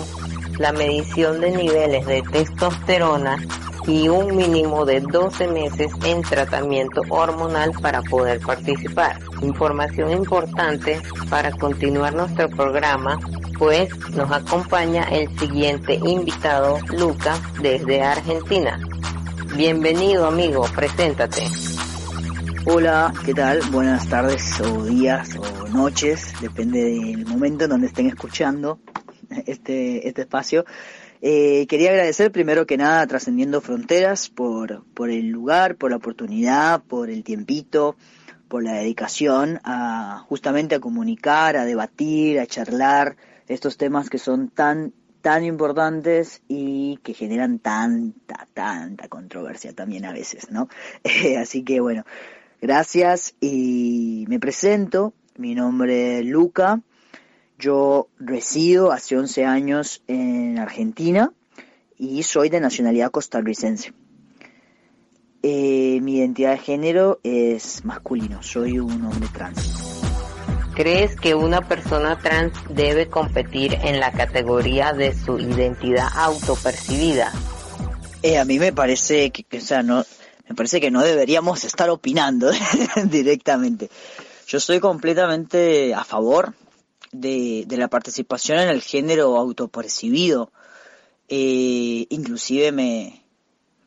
la 0.58 0.72
medición 0.72 1.42
de 1.42 1.52
niveles 1.52 2.06
de 2.06 2.22
testosterona 2.22 3.44
y 3.86 4.08
un 4.08 4.38
mínimo 4.38 4.86
de 4.86 5.02
12 5.02 5.50
meses 5.50 5.92
en 6.06 6.22
tratamiento 6.22 7.02
hormonal 7.10 7.74
para 7.82 8.02
poder 8.04 8.40
participar. 8.40 9.20
Información 9.42 10.12
importante 10.12 11.02
para 11.30 11.52
continuar 11.52 12.16
nuestro 12.16 12.50
programa, 12.50 13.20
pues 13.60 13.90
nos 14.12 14.32
acompaña 14.32 15.04
el 15.12 15.28
siguiente 15.40 15.96
invitado, 15.96 16.80
Lucas, 16.98 17.38
desde 17.62 18.02
Argentina. 18.02 18.80
Bienvenido 19.58 20.26
amigo, 20.26 20.66
preséntate. 20.74 21.44
Hola, 22.70 23.14
¿qué 23.24 23.34
tal? 23.34 23.62
Buenas 23.72 24.10
tardes 24.10 24.60
o 24.60 24.84
días 24.84 25.38
o 25.38 25.70
noches, 25.70 26.34
depende 26.42 26.84
del 26.84 27.26
momento 27.26 27.64
en 27.64 27.70
donde 27.70 27.88
estén 27.88 28.08
escuchando 28.08 28.82
este, 29.46 30.06
este 30.06 30.24
espacio. 30.24 30.66
Eh, 31.22 31.66
quería 31.68 31.92
agradecer 31.92 32.30
primero 32.30 32.66
que 32.66 32.76
nada 32.76 33.00
a 33.00 33.08
Trascendiendo 33.08 33.62
Fronteras 33.62 34.28
por, 34.28 34.84
por 34.94 35.10
el 35.10 35.30
lugar, 35.30 35.78
por 35.78 35.92
la 35.92 35.96
oportunidad, 35.96 36.84
por 36.84 37.10
el 37.10 37.24
tiempito, 37.24 37.96
por 38.50 38.66
la 38.66 38.74
dedicación 38.74 39.62
a 39.64 40.26
justamente 40.28 40.76
a 40.76 40.82
comunicar, 40.82 41.56
a 41.56 41.64
debatir, 41.64 42.38
a 42.38 42.48
charlar 42.48 43.16
estos 43.48 43.78
temas 43.78 44.10
que 44.10 44.18
son 44.18 44.50
tan 44.50 44.92
tan 45.22 45.44
importantes 45.44 46.42
y 46.48 46.98
que 47.04 47.14
generan 47.14 47.60
tanta, 47.60 48.48
tanta 48.54 49.08
controversia 49.10 49.74
también 49.74 50.06
a 50.06 50.14
veces, 50.14 50.52
¿no? 50.52 50.70
Eh, 51.04 51.38
así 51.38 51.64
que 51.64 51.80
bueno, 51.80 52.06
gracias 52.62 53.36
y 53.40 54.26
me 54.28 54.40
presento, 54.40 55.14
mi 55.38 55.56
nombre 55.56 56.20
es 56.20 56.26
Luca, 56.26 56.82
yo 57.60 58.08
resido 58.20 58.92
hace 58.92 59.18
11 59.18 59.46
años 59.46 60.04
en 60.08 60.60
Argentina 60.60 61.34
y 61.98 62.24
soy 62.24 62.50
de 62.50 62.60
nacionalidad 62.60 63.12
costarricense. 63.12 63.94
Eh, 65.44 66.00
mi 66.02 66.18
identidad 66.18 66.52
de 66.52 66.58
género 66.58 67.20
es 67.24 67.86
masculino, 67.86 68.44
soy 68.44 68.80
un 68.80 69.06
hombre 69.06 69.30
trans. 69.34 70.04
¿Crees 70.76 71.16
que 71.16 71.34
una 71.34 71.62
persona 71.68 72.20
trans 72.20 72.54
debe 72.70 73.08
competir 73.08 73.76
en 73.82 74.00
la 74.00 74.12
categoría 74.12 74.94
de 74.94 75.16
su 75.16 75.40
identidad 75.40 76.08
autopercibida? 76.14 77.32
Eh, 78.22 78.38
a 78.38 78.46
mí 78.46 78.60
me 78.60 78.74
parece 78.74 79.32
que, 79.32 79.44
que, 79.44 79.58
o 79.58 79.62
sea, 79.62 79.82
no, 79.82 80.04
me 80.48 80.56
parece 80.56 80.80
que 80.80 80.92
no 80.92 81.02
deberíamos 81.02 81.64
estar 81.64 81.90
opinando 81.90 82.52
directamente. 83.06 83.90
Yo 84.48 84.60
estoy 84.60 84.80
completamente 84.80 85.94
a 85.94 86.04
favor 86.04 86.54
de, 87.12 87.66
de 87.68 87.78
la 87.78 87.90
participación 87.90 88.60
en 88.60 88.70
el 88.70 88.82
género 88.82 89.38
autopercibido. 89.38 90.52
Eh, 91.28 92.08
inclusive 92.10 92.72
me, 92.72 93.24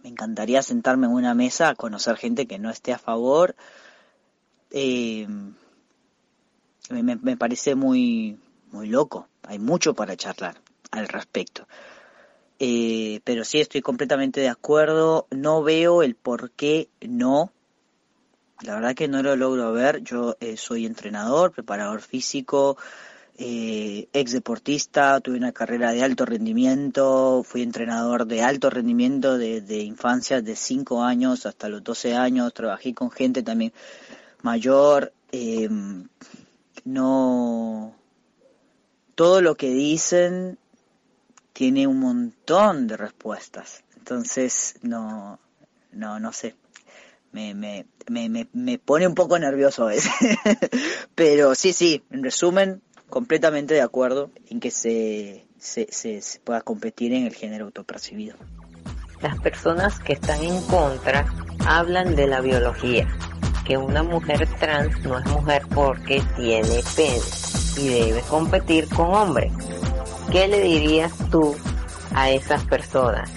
me 0.02 0.10
encantaría 0.10 0.62
sentarme 0.62 1.06
en 1.06 1.12
una 1.12 1.34
mesa 1.34 1.70
a 1.70 1.74
conocer 1.74 2.16
gente 2.16 2.46
que 2.46 2.58
no 2.58 2.70
esté 2.70 2.92
a 2.92 2.98
favor. 2.98 3.56
Eh, 4.70 5.26
me, 6.90 7.16
me, 7.16 7.36
parece 7.36 7.74
muy, 7.74 8.38
muy 8.70 8.86
loco. 8.86 9.28
Hay 9.42 9.58
mucho 9.58 9.94
para 9.94 10.16
charlar 10.16 10.60
al 10.90 11.08
respecto. 11.08 11.66
Eh, 12.62 13.20
pero 13.24 13.42
sí 13.44 13.58
estoy 13.58 13.80
completamente 13.80 14.40
de 14.40 14.50
acuerdo. 14.50 15.26
No 15.30 15.62
veo 15.62 16.02
el 16.02 16.14
por 16.14 16.50
qué 16.50 16.88
no. 17.00 17.52
La 18.60 18.74
verdad 18.74 18.94
que 18.94 19.08
no 19.08 19.22
lo 19.22 19.34
logro 19.34 19.72
ver. 19.72 20.02
Yo 20.02 20.36
eh, 20.40 20.58
soy 20.58 20.84
entrenador, 20.84 21.52
preparador 21.52 22.02
físico, 22.02 22.76
eh, 23.38 24.08
ex 24.12 24.32
deportista, 24.32 25.18
tuve 25.20 25.38
una 25.38 25.52
carrera 25.52 25.92
de 25.92 26.02
alto 26.02 26.26
rendimiento, 26.26 27.42
fui 27.42 27.62
entrenador 27.62 28.26
de 28.26 28.42
alto 28.42 28.68
rendimiento 28.68 29.38
desde 29.38 29.62
de 29.62 29.78
infancia, 29.78 30.42
de 30.42 30.54
5 30.54 31.02
años 31.02 31.46
hasta 31.46 31.70
los 31.70 31.82
12 31.82 32.14
años, 32.14 32.52
trabajé 32.52 32.92
con 32.92 33.10
gente 33.10 33.42
también 33.42 33.72
mayor. 34.42 35.14
Eh, 35.32 35.70
no 36.84 37.94
todo 39.14 39.40
lo 39.40 39.54
que 39.54 39.70
dicen 39.70 40.58
tiene 41.60 41.86
un 41.86 42.00
montón 42.00 42.86
de 42.86 42.96
respuestas 42.96 43.84
entonces 43.98 44.76
no 44.80 45.38
no 45.92 46.18
no 46.18 46.32
sé 46.32 46.54
me, 47.32 47.52
me, 47.54 47.84
me, 48.08 48.48
me, 48.50 48.78
pone 48.78 49.06
un 49.06 49.14
poco 49.14 49.38
nervioso 49.38 49.82
a 49.82 49.88
veces 49.88 50.10
pero 51.14 51.54
sí 51.54 51.74
sí 51.74 52.02
en 52.10 52.24
resumen 52.24 52.80
completamente 53.10 53.74
de 53.74 53.82
acuerdo 53.82 54.30
en 54.48 54.58
que 54.58 54.70
se, 54.70 55.44
se, 55.58 55.88
se, 55.90 56.22
se 56.22 56.40
pueda 56.40 56.62
competir 56.62 57.12
en 57.12 57.26
el 57.26 57.34
género 57.34 57.66
autopercibido. 57.66 58.36
Las 59.20 59.38
personas 59.40 60.00
que 60.00 60.14
están 60.14 60.42
en 60.42 60.62
contra 60.62 61.26
hablan 61.66 62.16
de 62.16 62.26
la 62.26 62.40
biología, 62.40 63.06
que 63.66 63.76
una 63.76 64.02
mujer 64.02 64.48
trans 64.58 64.98
no 65.02 65.18
es 65.18 65.26
mujer 65.26 65.64
porque 65.74 66.22
tiene 66.36 66.80
pene 66.96 67.20
y 67.76 67.88
debe 67.88 68.22
competir 68.22 68.88
con 68.88 69.12
hombres. 69.12 69.52
¿Qué 70.30 70.46
le 70.46 70.60
dirías 70.60 71.12
tú 71.28 71.56
a 72.14 72.30
esas 72.30 72.64
personas? 72.64 73.28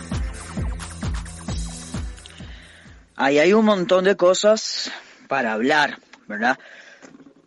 Ahí 3.15 3.39
hay 3.39 3.53
un 3.53 3.65
montón 3.65 4.03
de 4.03 4.15
cosas 4.15 4.91
para 5.27 5.53
hablar, 5.53 5.97
¿verdad? 6.27 6.59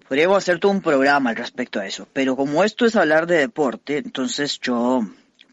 Podríamos 0.09 0.39
hacer 0.39 0.59
todo 0.59 0.73
un 0.73 0.81
programa 0.81 1.31
al 1.31 1.37
respecto 1.37 1.79
a 1.79 1.87
eso, 1.87 2.09
pero 2.13 2.35
como 2.35 2.65
esto 2.65 2.87
es 2.87 2.97
hablar 2.97 3.29
de 3.29 3.37
deporte, 3.37 3.99
entonces 3.99 4.59
yo 4.59 5.03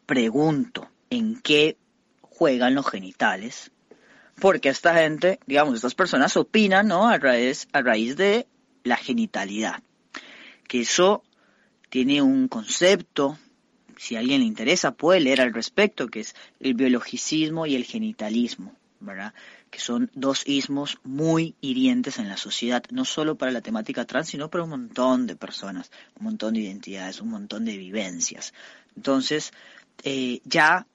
pregunto, 0.08 0.90
¿en 1.12 1.40
qué 1.40 1.78
juegan 2.22 2.74
los 2.74 2.90
genitales? 2.90 3.70
Porque 4.40 4.70
esta 4.70 4.96
gente, 4.96 5.40
digamos, 5.46 5.76
estas 5.76 5.94
personas 5.94 6.36
opinan, 6.36 6.88
¿no? 6.88 7.08
A 7.08 7.20
raíz, 7.20 7.68
a 7.74 7.84
raíz 7.84 8.18
de 8.18 8.48
la 8.84 8.98
genitalidad. 8.98 9.84
Que 10.68 10.82
eso 10.82 11.24
tiene 11.90 12.24
un 12.24 12.48
concepto, 12.48 13.38
si 13.98 14.16
a 14.16 14.20
alguien 14.20 14.42
le 14.42 14.48
interesa 14.48 14.92
puede 14.92 15.20
leer 15.20 15.42
al 15.42 15.54
respecto, 15.54 16.08
que 16.08 16.22
es 16.22 16.36
el 16.60 16.74
biologicismo 16.74 17.66
y 17.66 17.76
el 17.76 17.86
genitalismo, 17.86 18.76
¿verdad? 19.00 19.34
que 19.74 19.80
son 19.80 20.12
dos 20.14 20.44
ismos 20.46 21.00
muy 21.04 21.56
hirientes 21.60 22.20
en 22.20 22.30
la 22.30 22.38
sociedad, 22.38 22.84
no 22.92 23.06
solo 23.06 23.36
para 23.36 23.52
la 23.52 23.62
temática 23.62 24.06
trans, 24.06 24.30
sino 24.30 24.48
para 24.48 24.66
un 24.66 24.70
montón 24.70 25.26
de 25.26 25.36
personas, 25.36 25.90
un 26.20 26.26
montón 26.26 26.54
de 26.54 26.60
identidades, 26.60 27.20
un 27.20 27.30
montón 27.30 27.66
de 27.66 27.76
vivencias. 27.76 28.54
Entonces, 28.96 29.52
eh, 30.04 30.42
ya 30.46 30.86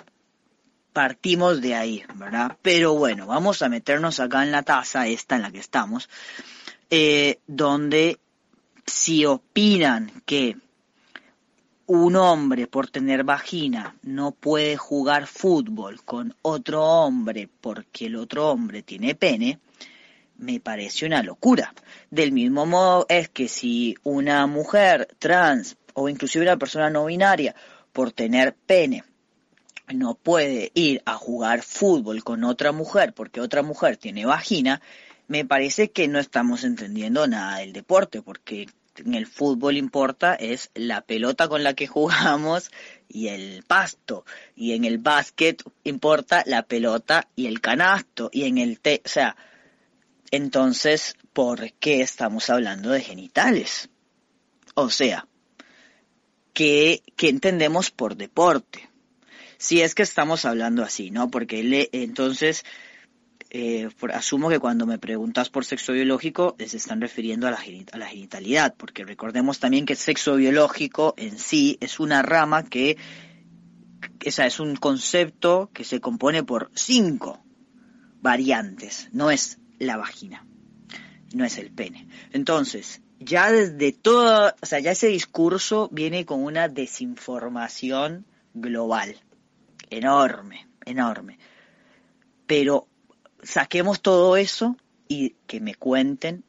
partimos 0.92 1.60
de 1.60 1.74
ahí, 1.74 2.04
¿verdad? 2.14 2.56
Pero 2.62 2.94
bueno, 2.94 3.26
vamos 3.26 3.62
a 3.62 3.68
meternos 3.68 4.20
acá 4.20 4.44
en 4.44 4.52
la 4.52 4.62
taza, 4.62 5.08
esta 5.08 5.34
en 5.34 5.42
la 5.42 5.50
que 5.50 5.58
estamos, 5.58 6.08
eh, 6.88 7.40
donde 7.48 8.20
si 8.86 9.26
opinan 9.26 10.22
que 10.24 10.56
un 11.88 12.16
hombre 12.16 12.66
por 12.66 12.90
tener 12.90 13.24
vagina 13.24 13.96
no 14.02 14.32
puede 14.32 14.76
jugar 14.76 15.26
fútbol 15.26 16.04
con 16.04 16.34
otro 16.42 16.84
hombre 16.84 17.48
porque 17.62 18.06
el 18.06 18.16
otro 18.16 18.50
hombre 18.50 18.82
tiene 18.82 19.14
pene, 19.14 19.58
me 20.36 20.60
parece 20.60 21.06
una 21.06 21.22
locura. 21.22 21.72
Del 22.10 22.32
mismo 22.32 22.66
modo 22.66 23.06
es 23.08 23.30
que 23.30 23.48
si 23.48 23.96
una 24.02 24.46
mujer 24.46 25.08
trans 25.18 25.78
o 25.94 26.10
inclusive 26.10 26.44
una 26.44 26.58
persona 26.58 26.90
no 26.90 27.06
binaria 27.06 27.54
por 27.92 28.12
tener 28.12 28.54
pene 28.54 29.02
no 29.88 30.14
puede 30.14 30.70
ir 30.74 31.00
a 31.06 31.14
jugar 31.14 31.62
fútbol 31.62 32.22
con 32.22 32.44
otra 32.44 32.70
mujer 32.72 33.14
porque 33.14 33.40
otra 33.40 33.62
mujer 33.62 33.96
tiene 33.96 34.26
vagina, 34.26 34.82
me 35.26 35.46
parece 35.46 35.90
que 35.90 36.06
no 36.06 36.18
estamos 36.18 36.64
entendiendo 36.64 37.26
nada 37.26 37.58
del 37.58 37.72
deporte, 37.72 38.20
porque 38.20 38.66
en 39.00 39.14
el 39.14 39.26
fútbol 39.26 39.76
importa 39.76 40.34
es 40.34 40.70
la 40.74 41.02
pelota 41.02 41.48
con 41.48 41.62
la 41.62 41.74
que 41.74 41.86
jugamos 41.88 42.70
y 43.08 43.28
el 43.28 43.62
pasto. 43.66 44.24
Y 44.54 44.72
en 44.72 44.84
el 44.84 44.98
básquet 44.98 45.62
importa 45.84 46.42
la 46.46 46.62
pelota 46.62 47.28
y 47.36 47.46
el 47.46 47.60
canasto. 47.60 48.30
Y 48.32 48.44
en 48.44 48.58
el 48.58 48.80
te, 48.80 49.02
o 49.04 49.08
sea, 49.08 49.36
entonces, 50.30 51.16
¿por 51.32 51.72
qué 51.74 52.00
estamos 52.02 52.50
hablando 52.50 52.90
de 52.90 53.00
genitales? 53.00 53.88
O 54.74 54.90
sea, 54.90 55.26
¿qué, 56.52 57.02
qué 57.16 57.28
entendemos 57.28 57.90
por 57.90 58.16
deporte? 58.16 58.88
Si 59.56 59.80
es 59.80 59.94
que 59.94 60.02
estamos 60.02 60.44
hablando 60.44 60.84
así, 60.84 61.10
¿no? 61.10 61.30
Porque 61.30 61.64
le, 61.64 61.88
entonces 61.92 62.64
eh, 63.50 63.88
asumo 64.12 64.50
que 64.50 64.58
cuando 64.58 64.86
me 64.86 64.98
preguntas 64.98 65.48
por 65.48 65.64
sexo 65.64 65.92
biológico 65.92 66.56
se 66.58 66.76
están 66.76 67.00
refiriendo 67.00 67.46
a 67.48 67.50
la, 67.50 67.58
a 67.92 67.98
la 67.98 68.06
genitalidad, 68.06 68.74
porque 68.76 69.04
recordemos 69.04 69.58
también 69.58 69.86
que 69.86 69.94
el 69.94 69.98
sexo 69.98 70.36
biológico 70.36 71.14
en 71.16 71.38
sí 71.38 71.78
es 71.80 71.98
una 71.98 72.22
rama 72.22 72.64
que, 72.64 72.98
esa 74.20 74.46
es 74.46 74.60
un 74.60 74.76
concepto 74.76 75.70
que 75.72 75.84
se 75.84 76.00
compone 76.00 76.42
por 76.44 76.70
cinco 76.74 77.42
variantes, 78.20 79.08
no 79.12 79.30
es 79.30 79.58
la 79.78 79.96
vagina, 79.96 80.46
no 81.32 81.44
es 81.44 81.56
el 81.58 81.70
pene. 81.70 82.08
Entonces, 82.32 83.00
ya 83.20 83.50
desde 83.50 83.92
todo, 83.92 84.54
o 84.60 84.66
sea, 84.66 84.80
ya 84.80 84.90
ese 84.90 85.08
discurso 85.08 85.88
viene 85.92 86.24
con 86.26 86.42
una 86.42 86.68
desinformación 86.68 88.26
global, 88.54 89.16
enorme, 89.90 90.68
enorme. 90.84 91.38
Pero 92.46 92.87
saquemos 93.42 94.00
todo 94.00 94.36
eso 94.36 94.76
y 95.08 95.36
que 95.46 95.60
me 95.60 95.74
cuenten 95.74 96.44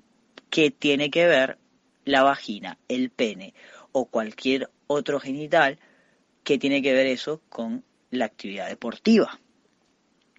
qué 0.50 0.72
tiene 0.72 1.10
que 1.10 1.28
ver 1.28 1.58
la 2.06 2.24
vagina, 2.24 2.78
el 2.88 3.10
pene 3.10 3.54
o 3.92 4.06
cualquier 4.06 4.70
otro 4.88 5.20
genital, 5.20 5.80
qué 6.44 6.58
tiene 6.58 6.82
que 6.82 6.94
ver 6.94 7.08
eso 7.08 7.42
con 7.50 7.84
la 8.12 8.26
actividad 8.26 8.68
deportiva. 8.68 9.40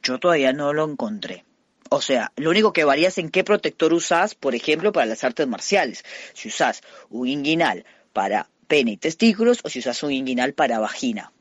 Yo 0.03 0.19
todavía 0.19 0.53
no 0.53 0.73
lo 0.73 0.85
encontré. 0.85 1.45
O 1.91 2.01
sea, 2.01 2.33
lo 2.37 2.51
único 2.51 2.73
que 2.73 2.85
varía 2.85 3.09
es 3.09 3.19
en 3.19 3.31
qué 3.31 3.43
protector 3.45 3.93
usas, 3.93 4.35
por 4.35 4.55
ejemplo, 4.55 4.93
para 4.93 5.07
las 5.07 5.25
artes 5.25 5.47
marciales. 5.47 6.05
Si 6.35 6.49
usas 6.49 6.83
un 7.09 7.29
inguinal 7.29 7.85
para 8.13 8.49
pene 8.69 8.93
y 8.93 8.97
testículos 8.97 9.61
o 9.65 9.69
si 9.69 9.81
usas 9.81 10.03
un 10.03 10.13
inguinal 10.13 10.55
para 10.55 10.79
vagina. 10.79 11.33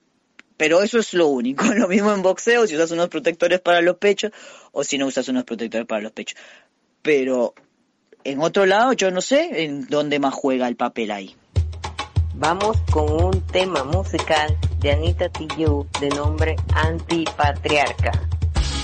Pero 0.59 0.83
eso 0.83 0.99
es 0.99 1.13
lo 1.13 1.27
único. 1.27 1.63
Lo 1.73 1.87
mismo 1.87 2.11
en 2.11 2.21
boxeo, 2.21 2.67
si 2.67 2.75
usas 2.75 2.91
unos 2.91 3.07
protectores 3.07 3.61
para 3.61 3.79
los 3.79 3.95
pechos 3.95 4.31
o 4.73 4.83
si 4.83 4.97
no 4.97 5.07
usas 5.07 5.29
unos 5.29 5.45
protectores 5.45 5.87
para 5.87 6.01
los 6.01 6.11
pechos. 6.11 6.37
Pero 7.01 7.53
en 8.25 8.41
otro 8.41 8.65
lado, 8.65 8.91
yo 8.91 9.09
no 9.09 9.21
sé 9.21 9.63
en 9.63 9.87
dónde 9.87 10.19
más 10.19 10.33
juega 10.33 10.67
el 10.67 10.75
papel 10.75 11.11
ahí. 11.11 11.33
Vamos 12.35 12.75
con 12.91 13.09
un 13.09 13.41
tema 13.47 13.85
musical 13.85 14.57
de 14.79 14.91
Anita 14.91 15.29
Tijoux 15.29 15.87
de 16.01 16.09
nombre 16.09 16.57
Antipatriarca. 16.73 18.11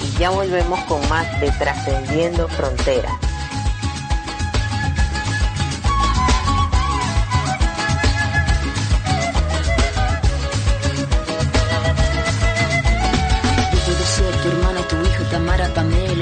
Y 0.01 0.17
ya 0.17 0.29
volvemos 0.29 0.79
con 0.85 1.01
más 1.09 1.41
de 1.41 1.51
Trascendiendo 1.51 2.47
Fronteras. 2.47 3.34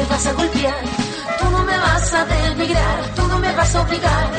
Me 0.00 0.06
vas 0.06 0.26
a 0.26 0.32
golpear, 0.32 0.82
tú 1.38 1.50
no 1.50 1.64
me 1.64 1.78
vas 1.78 2.14
a 2.14 2.24
denigrar, 2.24 3.14
tú 3.14 3.26
no 3.28 3.38
me 3.38 3.52
vas 3.52 3.74
a 3.74 3.82
obligar, 3.82 4.30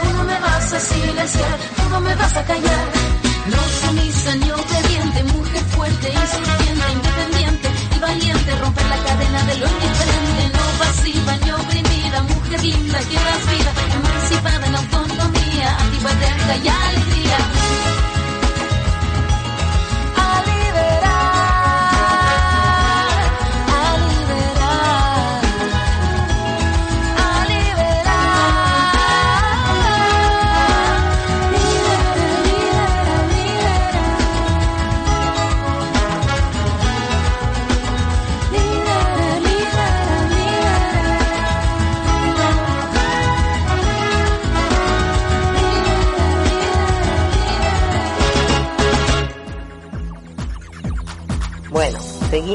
tú 0.00 0.12
no 0.16 0.24
me 0.24 0.38
vas 0.38 0.72
a 0.72 0.80
silenciar, 0.80 1.58
tú 1.76 1.88
no 1.90 2.00
me 2.00 2.14
vas 2.14 2.36
a 2.36 2.44
callar. 2.44 3.19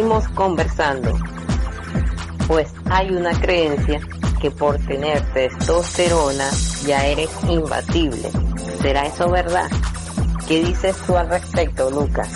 Seguimos 0.05 0.27
conversando. 0.35 1.19
Pues 2.47 2.69
hay 2.91 3.09
una 3.09 3.39
creencia 3.41 3.99
que 4.39 4.51
por 4.51 4.77
tener 4.85 5.19
testosterona 5.33 6.47
ya 6.85 7.07
eres 7.07 7.29
imbatible. 7.49 8.29
¿Será 8.81 9.07
eso 9.07 9.31
verdad? 9.31 9.67
¿Qué 10.47 10.63
dices 10.63 10.95
tú 11.07 11.17
al 11.17 11.27
respecto, 11.27 11.89
Lucas? 11.89 12.29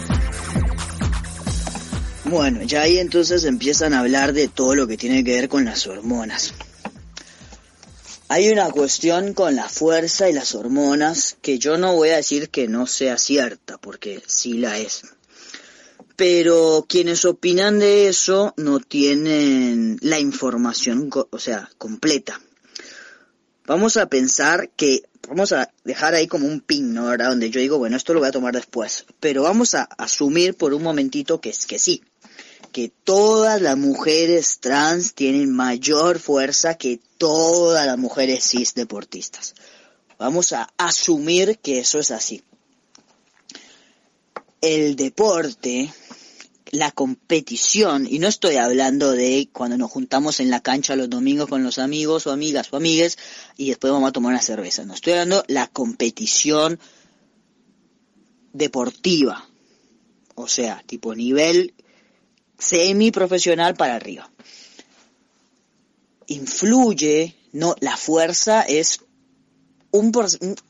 Bueno, 2.26 2.64
ya 2.64 2.82
ahí 2.82 2.98
entonces 2.98 3.44
empiezan 3.46 3.94
a 3.94 4.00
hablar 4.00 4.34
de 4.34 4.48
todo 4.48 4.74
lo 4.74 4.88
que 4.88 4.98
tiene 4.98 5.24
que 5.24 5.36
ver 5.36 5.48
con 5.48 5.66
las 5.66 5.86
hormonas. 5.86 6.56
Hay 8.30 8.50
una 8.50 8.72
cuestión 8.72 9.36
con 9.36 9.56
la 9.56 9.70
fuerza 9.70 10.28
y 10.28 10.34
las 10.34 10.56
hormonas 10.56 11.38
que 11.42 11.60
yo 11.60 11.78
no 11.78 11.94
voy 11.96 12.10
a 12.10 12.18
decir 12.18 12.50
que 12.50 12.68
no 12.68 12.88
sea 12.88 13.20
cierta, 13.20 13.78
porque 13.78 14.24
sí 14.26 14.58
la 14.58 14.80
es. 14.80 15.04
Pero 16.20 16.86
quienes 16.86 17.24
opinan 17.24 17.80
de 17.80 18.10
eso 18.10 18.54
no 18.58 18.82
tienen 18.82 19.98
la 20.02 20.20
información, 20.20 21.10
o 21.14 21.40
sea, 21.40 21.70
completa. 21.78 22.42
Vamos 23.66 23.96
a 23.96 24.08
pensar 24.08 24.70
que, 24.76 25.04
vamos 25.30 25.54
a 25.54 25.72
dejar 25.86 26.16
ahí 26.16 26.28
como 26.28 26.46
un 26.46 26.60
pin, 26.60 26.94
¿no? 26.94 27.16
Donde 27.16 27.50
yo 27.50 27.62
digo, 27.62 27.78
bueno, 27.78 27.96
esto 27.96 28.14
lo 28.14 28.20
voy 28.20 28.28
a 28.28 28.34
tomar 28.34 28.54
después. 28.54 29.06
Pero 29.22 29.44
vamos 29.44 29.76
a 29.76 29.84
asumir 29.84 30.56
por 30.56 30.74
un 30.74 30.84
momentito 30.84 31.40
que 31.40 31.52
es 31.52 31.66
que 31.66 31.80
sí. 31.80 32.04
Que 32.74 32.92
todas 33.06 33.62
las 33.62 33.78
mujeres 33.78 34.60
trans 34.60 35.14
tienen 35.14 35.50
mayor 35.50 36.20
fuerza 36.20 36.76
que 36.76 37.00
todas 37.18 37.86
las 37.86 37.98
mujeres 37.98 38.44
cis 38.44 38.74
deportistas. 38.74 39.56
Vamos 40.18 40.52
a 40.52 40.68
asumir 40.78 41.60
que 41.60 41.80
eso 41.80 41.98
es 41.98 42.12
así. 42.12 42.44
El 44.62 44.96
deporte, 44.96 45.94
la 46.72 46.92
competición, 46.92 48.06
y 48.10 48.20
no 48.20 48.28
estoy 48.28 48.58
hablando 48.58 49.12
de 49.12 49.50
cuando 49.52 49.78
nos 49.78 49.90
juntamos 49.90 50.40
en 50.40 50.50
la 50.50 50.62
cancha 50.62 50.96
los 50.96 51.10
domingos 51.10 51.50
con 51.50 51.64
los 51.64 51.80
amigos 51.80 52.28
o 52.28 52.32
amigas 52.32 52.72
o 52.72 52.78
amigues 52.78 53.18
y 53.58 53.70
después 53.70 53.92
vamos 53.92 54.10
a 54.10 54.14
tomar 54.14 54.32
una 54.32 54.42
cerveza. 54.42 54.86
No 54.86 54.94
estoy 54.94 55.14
hablando 55.14 55.44
la 55.48 55.68
competición 55.68 56.80
deportiva. 58.54 59.48
O 60.36 60.48
sea, 60.48 60.84
tipo 60.86 61.16
nivel 61.16 61.74
semiprofesional 62.58 63.76
para 63.76 63.96
arriba. 63.96 64.30
Influye, 66.28 67.36
no, 67.52 67.76
la 67.80 67.98
fuerza 67.98 68.62
es 68.62 69.02
un, 69.92 70.12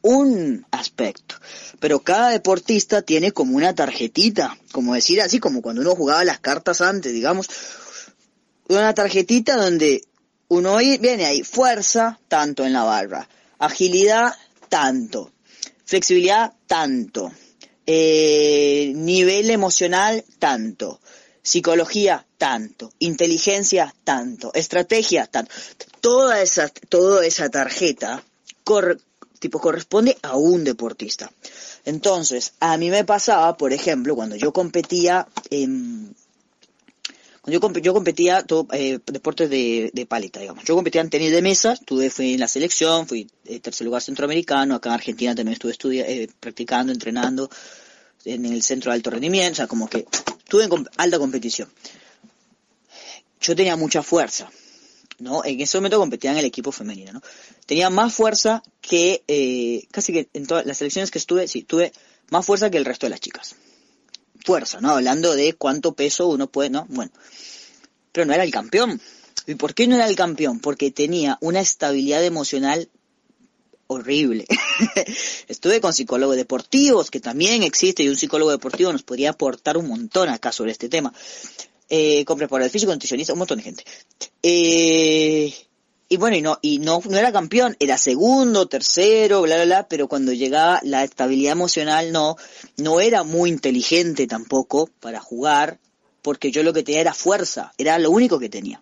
un 0.01 0.65
aspecto, 0.71 1.35
pero 1.79 1.99
cada 1.99 2.29
deportista 2.29 3.01
tiene 3.01 3.31
como 3.31 3.57
una 3.57 3.75
tarjetita, 3.75 4.57
como 4.71 4.93
decir 4.93 5.21
así, 5.21 5.39
como 5.39 5.61
cuando 5.61 5.81
uno 5.81 5.95
jugaba 5.95 6.23
las 6.23 6.39
cartas 6.39 6.81
antes, 6.81 7.13
digamos, 7.13 7.49
una 8.69 8.93
tarjetita 8.93 9.57
donde 9.57 10.03
uno 10.47 10.77
viene 10.77 11.25
ahí, 11.25 11.43
fuerza, 11.43 12.19
tanto 12.27 12.65
en 12.65 12.73
la 12.73 12.83
barra, 12.83 13.27
agilidad, 13.57 14.33
tanto, 14.69 15.31
flexibilidad, 15.85 16.53
tanto, 16.67 17.31
eh, 17.85 18.91
nivel 18.95 19.49
emocional, 19.49 20.23
tanto, 20.37 21.01
psicología, 21.41 22.25
tanto, 22.37 22.93
inteligencia, 22.99 23.93
tanto, 24.03 24.51
estrategia, 24.53 25.25
tanto. 25.25 25.51
Toda 25.99 26.41
esa, 26.41 26.69
toda 26.69 27.25
esa 27.25 27.49
tarjeta 27.49 28.23
tipo, 29.39 29.59
corresponde 29.59 30.17
a 30.21 30.35
un 30.35 30.63
deportista. 30.63 31.31
Entonces, 31.85 32.53
a 32.59 32.77
mí 32.77 32.89
me 32.89 33.05
pasaba, 33.05 33.57
por 33.57 33.73
ejemplo, 33.73 34.15
cuando 34.15 34.35
yo 34.35 34.51
competía 34.53 35.27
en... 35.49 36.15
Cuando 37.41 37.59
yo, 37.59 37.79
yo 37.81 37.93
competía 37.93 38.43
todo, 38.43 38.67
eh, 38.73 38.99
deportes 39.05 39.49
de, 39.49 39.91
de 39.93 40.05
paleta, 40.05 40.41
digamos. 40.41 40.65
Yo 40.65 40.75
competía 40.75 41.01
en 41.01 41.09
tenis 41.09 41.31
de 41.31 41.41
mesa, 41.41 41.71
estuve, 41.73 42.09
fui 42.09 42.33
en 42.33 42.39
la 42.41 42.49
selección, 42.49 43.07
fui 43.07 43.29
eh, 43.45 43.59
tercer 43.61 43.85
lugar 43.85 44.01
centroamericano, 44.01 44.75
acá 44.75 44.89
en 44.89 44.95
Argentina 44.95 45.33
también 45.33 45.53
estuve 45.53 45.71
estudia- 45.71 46.05
eh, 46.05 46.27
practicando, 46.39 46.91
entrenando 46.91 47.49
en 48.25 48.45
el 48.45 48.61
centro 48.61 48.91
de 48.91 48.95
alto 48.97 49.09
rendimiento, 49.09 49.53
o 49.53 49.55
sea, 49.55 49.67
como 49.67 49.89
que 49.89 50.05
estuve 50.43 50.65
en 50.65 50.87
alta 50.97 51.17
competición. 51.17 51.69
Yo 53.39 53.55
tenía 53.55 53.77
mucha 53.77 54.03
fuerza, 54.03 54.51
¿no? 55.19 55.43
En 55.45 55.61
ese 55.61 55.77
momento 55.77 55.97
competía 55.97 56.31
en 56.31 56.37
el 56.37 56.45
equipo 56.45 56.73
femenino, 56.73 57.13
¿no? 57.13 57.21
Tenía 57.69 57.91
más 57.91 58.15
fuerza 58.15 58.63
que, 58.81 59.23
eh, 59.27 59.85
casi 59.91 60.11
que 60.11 60.27
en 60.33 60.47
todas 60.47 60.65
las 60.65 60.79
selecciones 60.79 61.11
que 61.11 61.19
estuve, 61.19 61.47
sí, 61.47 61.61
tuve 61.61 61.93
más 62.31 62.43
fuerza 62.43 62.71
que 62.71 62.77
el 62.77 62.85
resto 62.85 63.05
de 63.05 63.11
las 63.11 63.19
chicas. 63.19 63.53
Fuerza, 64.43 64.81
¿no? 64.81 64.89
Hablando 64.89 65.35
de 65.35 65.53
cuánto 65.53 65.93
peso 65.93 66.25
uno 66.29 66.47
puede, 66.47 66.71
¿no? 66.71 66.87
Bueno. 66.89 67.11
Pero 68.11 68.25
no 68.25 68.33
era 68.33 68.43
el 68.43 68.49
campeón. 68.49 68.99
¿Y 69.45 69.53
por 69.53 69.75
qué 69.75 69.85
no 69.85 69.93
era 69.93 70.07
el 70.07 70.15
campeón? 70.15 70.59
Porque 70.61 70.89
tenía 70.89 71.37
una 71.41 71.59
estabilidad 71.59 72.23
emocional 72.23 72.89
horrible. 73.85 74.47
Estuve 75.47 75.79
con 75.79 75.93
psicólogos 75.93 76.37
deportivos, 76.37 77.11
que 77.11 77.19
también 77.19 77.61
existe, 77.61 78.01
y 78.01 78.09
un 78.09 78.17
psicólogo 78.17 78.49
deportivo 78.49 78.91
nos 78.91 79.03
podría 79.03 79.29
aportar 79.29 79.77
un 79.77 79.89
montón 79.89 80.29
acá 80.29 80.51
sobre 80.51 80.71
este 80.71 80.89
tema. 80.89 81.13
Eh, 81.87 82.25
con 82.25 82.39
preparador 82.39 82.71
físico, 82.71 82.91
nutricionista, 82.91 83.33
un 83.33 83.39
montón 83.39 83.59
de 83.59 83.63
gente. 83.63 83.83
Eh, 84.41 85.53
y 86.11 86.17
bueno, 86.17 86.35
y 86.35 86.41
no, 86.41 86.57
y 86.63 86.79
no, 86.79 87.01
no 87.07 87.17
era 87.19 87.31
campeón, 87.31 87.77
era 87.79 87.95
segundo, 87.99 88.67
tercero, 88.67 89.43
bla, 89.43 89.57
bla, 89.57 89.65
bla, 89.65 89.87
pero 89.87 90.07
cuando 90.07 90.33
llegaba 90.33 90.79
la 90.81 91.03
estabilidad 91.03 91.51
emocional 91.51 92.11
no, 92.11 92.35
no 92.77 92.99
era 92.99 93.23
muy 93.23 93.51
inteligente 93.51 94.25
tampoco 94.25 94.89
para 94.99 95.19
jugar, 95.19 95.79
porque 96.23 96.51
yo 96.51 96.63
lo 96.63 96.73
que 96.73 96.81
tenía 96.81 97.01
era 97.01 97.13
fuerza, 97.13 97.73
era 97.77 97.99
lo 97.99 98.09
único 98.09 98.39
que 98.39 98.49
tenía. 98.49 98.81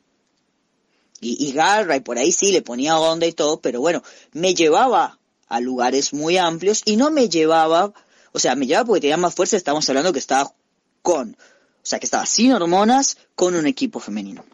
Y, 1.19 1.45
y 1.45 1.51
garra, 1.51 1.97
y 1.97 1.99
por 1.99 2.17
ahí 2.17 2.31
sí 2.31 2.53
le 2.53 2.61
ponía 2.61 2.97
onda 2.97 3.27
y 3.27 3.33
todo, 3.33 3.59
pero 3.59 3.81
bueno, 3.81 4.03
me 4.31 4.55
llevaba 4.55 5.19
a 5.49 5.59
lugares 5.59 6.13
muy 6.13 6.37
amplios 6.37 6.81
y 6.85 6.95
no 6.95 7.11
me 7.11 7.27
llevaba, 7.27 7.91
o 8.31 8.39
sea, 8.39 8.55
me 8.55 8.67
llevaba 8.67 8.85
porque 8.85 9.01
tenía 9.01 9.17
más 9.17 9.35
fuerza, 9.35 9.57
estamos 9.57 9.87
hablando 9.89 10.13
que 10.13 10.19
estaba 10.19 10.53
con, 11.01 11.31
o 11.31 11.35
sea, 11.83 11.99
que 11.99 12.05
estaba 12.05 12.25
sin 12.25 12.53
hormonas 12.53 13.17
con 13.35 13.53
un 13.55 13.67
equipo 13.67 13.99
femenino. 13.99 14.45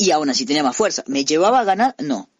Y 0.00 0.12
aún 0.12 0.30
así 0.30 0.46
tenía 0.46 0.62
más 0.62 0.74
fuerza. 0.74 1.04
¿Me 1.08 1.26
llevaba 1.26 1.60
a 1.60 1.64
ganar? 1.64 1.94
No. 1.98 2.30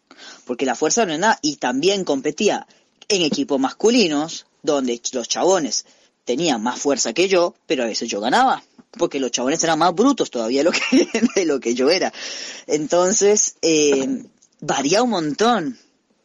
Porque 0.45 0.65
la 0.65 0.73
fuerza 0.73 1.05
no 1.05 1.13
es 1.13 1.19
nada. 1.19 1.37
Y 1.43 1.57
también 1.57 2.03
competía 2.03 2.65
en 3.07 3.21
equipos 3.21 3.59
masculinos, 3.59 4.47
donde 4.63 4.99
los 5.13 5.27
chabones 5.27 5.85
tenían 6.25 6.63
más 6.63 6.79
fuerza 6.79 7.13
que 7.13 7.27
yo, 7.27 7.53
pero 7.67 7.83
a 7.83 7.85
veces 7.85 8.09
yo 8.09 8.19
ganaba. 8.19 8.63
porque 8.97 9.19
los 9.19 9.29
chabones 9.29 9.63
eran 9.63 9.77
más 9.77 9.93
brutos 9.93 10.31
todavía 10.31 10.63
lo 10.63 10.71
que, 10.71 11.07
de 11.35 11.45
lo 11.45 11.59
que 11.59 11.75
yo 11.75 11.91
era. 11.91 12.11
Entonces, 12.65 13.57
eh, 13.61 14.23
varía 14.59 15.03
un 15.03 15.11
montón. 15.11 15.77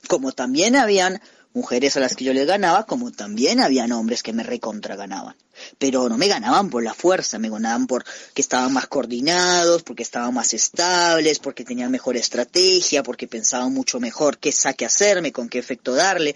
Como 0.09 0.33
también 0.33 0.75
habían 0.75 1.21
mujeres 1.53 1.99
a 1.99 2.01
las 2.01 2.17
que 2.17 2.25
yo 2.25 2.33
les 2.33 2.47
ganaba, 2.47 2.87
como 2.87 3.13
también 3.13 3.61
habían 3.61 3.93
hombres 3.93 4.23
que 4.23 4.33
me 4.33 4.43
recontra 4.43 4.97
ganaban. 4.97 5.37
Pero 5.79 6.09
no 6.09 6.17
me 6.19 6.29
ganaban 6.29 6.71
por 6.71 6.83
la 6.83 6.95
fuerza, 6.95 7.39
me 7.39 7.51
ganaban 7.51 7.87
por 7.87 8.05
que 8.35 8.43
estaban 8.43 8.73
más 8.73 8.87
coordinados, 8.87 9.83
porque 9.83 10.03
estaban 10.03 10.35
más 10.35 10.55
estables, 10.55 11.39
porque 11.39 11.65
tenían 11.65 11.91
mejor 11.91 12.17
estrategia, 12.17 13.03
porque 13.03 13.29
pensaban 13.29 13.73
mucho 13.73 14.01
mejor 14.01 14.39
qué 14.39 14.53
saque 14.53 14.85
hacerme, 14.85 15.33
con 15.33 15.49
qué 15.49 15.59
efecto 15.59 15.95
darle. 15.95 16.35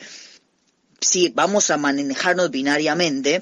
Si 1.00 1.30
vamos 1.30 1.70
a 1.70 1.76
manejarnos 1.76 2.50
binariamente, 2.50 3.40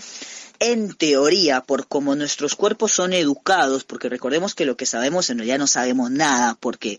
en 0.61 0.95
teoría, 0.95 1.63
por 1.63 1.87
como 1.87 2.17
nuestros 2.17 2.57
cuerpos 2.57 2.93
son 2.93 3.13
educados, 3.13 3.85
porque 3.85 4.09
recordemos 4.09 4.55
que 4.55 4.65
lo 4.65 4.77
que 4.77 4.87
sabemos 4.87 5.31
en 5.31 5.39
realidad 5.39 5.59
no 5.59 5.67
sabemos 5.67 6.11
nada, 6.11 6.57
porque 6.59 6.99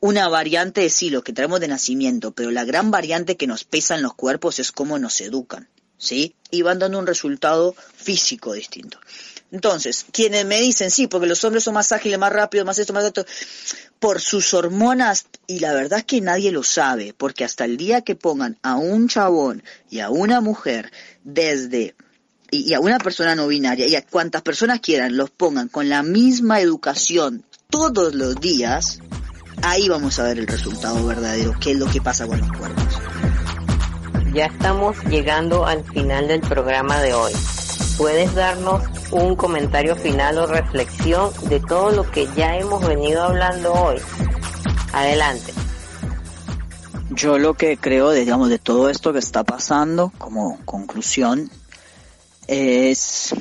una 0.00 0.28
variante 0.28 0.84
es 0.84 0.94
sí 0.94 1.10
lo 1.10 1.22
que 1.22 1.32
traemos 1.32 1.60
de 1.60 1.68
nacimiento, 1.68 2.32
pero 2.32 2.50
la 2.50 2.64
gran 2.64 2.90
variante 2.90 3.36
que 3.36 3.46
nos 3.46 3.64
pesa 3.64 3.94
en 3.94 4.02
los 4.02 4.14
cuerpos 4.14 4.58
es 4.58 4.72
cómo 4.72 4.98
nos 4.98 5.20
educan, 5.20 5.68
¿sí? 5.98 6.34
Y 6.50 6.62
van 6.62 6.78
dando 6.78 6.98
un 6.98 7.06
resultado 7.06 7.74
físico 7.94 8.54
distinto. 8.54 8.98
Entonces, 9.50 10.06
quienes 10.12 10.44
me 10.44 10.60
dicen, 10.60 10.90
sí, 10.90 11.06
porque 11.06 11.26
los 11.26 11.42
hombres 11.44 11.64
son 11.64 11.74
más 11.74 11.90
ágiles, 11.92 12.18
más 12.18 12.32
rápidos, 12.32 12.66
más 12.66 12.78
esto, 12.78 12.92
más 12.92 13.04
esto, 13.04 13.24
por 13.98 14.20
sus 14.20 14.52
hormonas, 14.54 15.26
y 15.46 15.60
la 15.60 15.72
verdad 15.72 16.00
es 16.00 16.04
que 16.04 16.20
nadie 16.20 16.52
lo 16.52 16.62
sabe, 16.62 17.14
porque 17.16 17.44
hasta 17.44 17.64
el 17.64 17.76
día 17.76 18.02
que 18.02 18.14
pongan 18.14 18.58
a 18.62 18.76
un 18.76 19.08
chabón 19.08 19.62
y 19.90 20.00
a 20.00 20.10
una 20.10 20.40
mujer 20.40 20.92
desde 21.24 21.94
y, 22.50 22.72
a 22.74 22.80
una 22.80 22.98
persona 22.98 23.34
no 23.34 23.46
binaria 23.46 23.86
y 23.86 23.94
a 23.94 24.02
cuantas 24.02 24.42
personas 24.42 24.80
quieran 24.80 25.16
los 25.16 25.30
pongan 25.30 25.68
con 25.68 25.88
la 25.88 26.02
misma 26.02 26.60
educación 26.60 27.44
todos 27.70 28.14
los 28.14 28.36
días, 28.36 29.00
ahí 29.62 29.88
vamos 29.88 30.18
a 30.18 30.24
ver 30.24 30.38
el 30.38 30.46
resultado 30.46 31.04
verdadero, 31.06 31.54
qué 31.60 31.72
es 31.72 31.78
lo 31.78 31.86
que 31.86 32.00
pasa 32.00 32.26
con 32.26 32.38
los 32.38 32.50
cuerpos. 32.56 33.17
Ya 34.32 34.46
estamos 34.46 35.02
llegando 35.04 35.66
al 35.66 35.84
final 35.84 36.28
del 36.28 36.40
programa 36.40 37.00
de 37.00 37.14
hoy. 37.14 37.32
¿Puedes 37.96 38.34
darnos 38.34 38.84
un 39.10 39.36
comentario 39.36 39.96
final 39.96 40.38
o 40.38 40.46
reflexión 40.46 41.32
de 41.48 41.60
todo 41.60 41.90
lo 41.90 42.10
que 42.10 42.28
ya 42.36 42.56
hemos 42.56 42.86
venido 42.86 43.22
hablando 43.22 43.72
hoy? 43.72 43.96
Adelante. 44.92 45.52
Yo 47.10 47.38
lo 47.38 47.54
que 47.54 47.78
creo, 47.78 48.12
digamos, 48.12 48.50
de 48.50 48.58
todo 48.58 48.90
esto 48.90 49.12
que 49.12 49.18
está 49.18 49.44
pasando, 49.44 50.12
como 50.18 50.60
conclusión, 50.64 51.50
es 52.46 53.34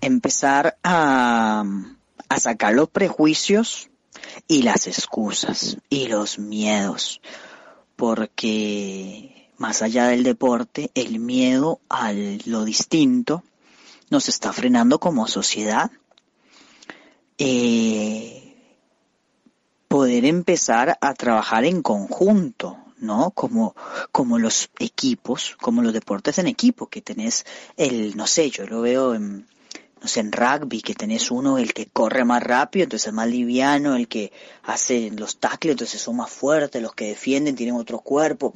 empezar 0.00 0.76
a, 0.82 1.64
a 2.28 2.40
sacar 2.40 2.74
los 2.74 2.90
prejuicios 2.90 3.88
y 4.48 4.62
las 4.62 4.86
excusas 4.86 5.78
y 5.88 6.08
los 6.08 6.38
miedos, 6.38 7.20
porque 7.96 9.33
más 9.58 9.82
allá 9.82 10.08
del 10.08 10.22
deporte, 10.22 10.90
el 10.94 11.18
miedo 11.18 11.80
a 11.88 12.12
lo 12.12 12.64
distinto 12.64 13.44
nos 14.10 14.28
está 14.28 14.52
frenando 14.52 14.98
como 15.00 15.26
sociedad. 15.26 15.90
Eh, 17.38 18.44
poder 19.88 20.24
empezar 20.24 20.98
a 21.00 21.14
trabajar 21.14 21.64
en 21.64 21.82
conjunto, 21.82 22.78
¿no? 22.98 23.30
Como, 23.30 23.76
como 24.10 24.38
los 24.38 24.70
equipos, 24.78 25.56
como 25.60 25.82
los 25.82 25.92
deportes 25.92 26.38
en 26.38 26.46
equipo, 26.46 26.88
que 26.88 27.00
tenés 27.00 27.44
el, 27.76 28.16
no 28.16 28.26
sé, 28.26 28.50
yo 28.50 28.66
lo 28.66 28.80
veo 28.80 29.14
en, 29.14 29.46
no 30.00 30.08
sé, 30.08 30.20
en 30.20 30.32
rugby, 30.32 30.82
que 30.82 30.94
tenés 30.94 31.30
uno, 31.30 31.58
el 31.58 31.72
que 31.72 31.86
corre 31.86 32.24
más 32.24 32.42
rápido, 32.42 32.84
entonces 32.84 33.08
es 33.08 33.14
más 33.14 33.28
liviano, 33.28 33.94
el 33.94 34.08
que 34.08 34.32
hace 34.64 35.10
los 35.10 35.38
tackles, 35.38 35.72
entonces 35.72 36.00
son 36.00 36.16
más 36.16 36.30
fuertes, 36.30 36.82
los 36.82 36.94
que 36.94 37.08
defienden 37.08 37.56
tienen 37.56 37.76
otro 37.76 38.00
cuerpo, 38.00 38.52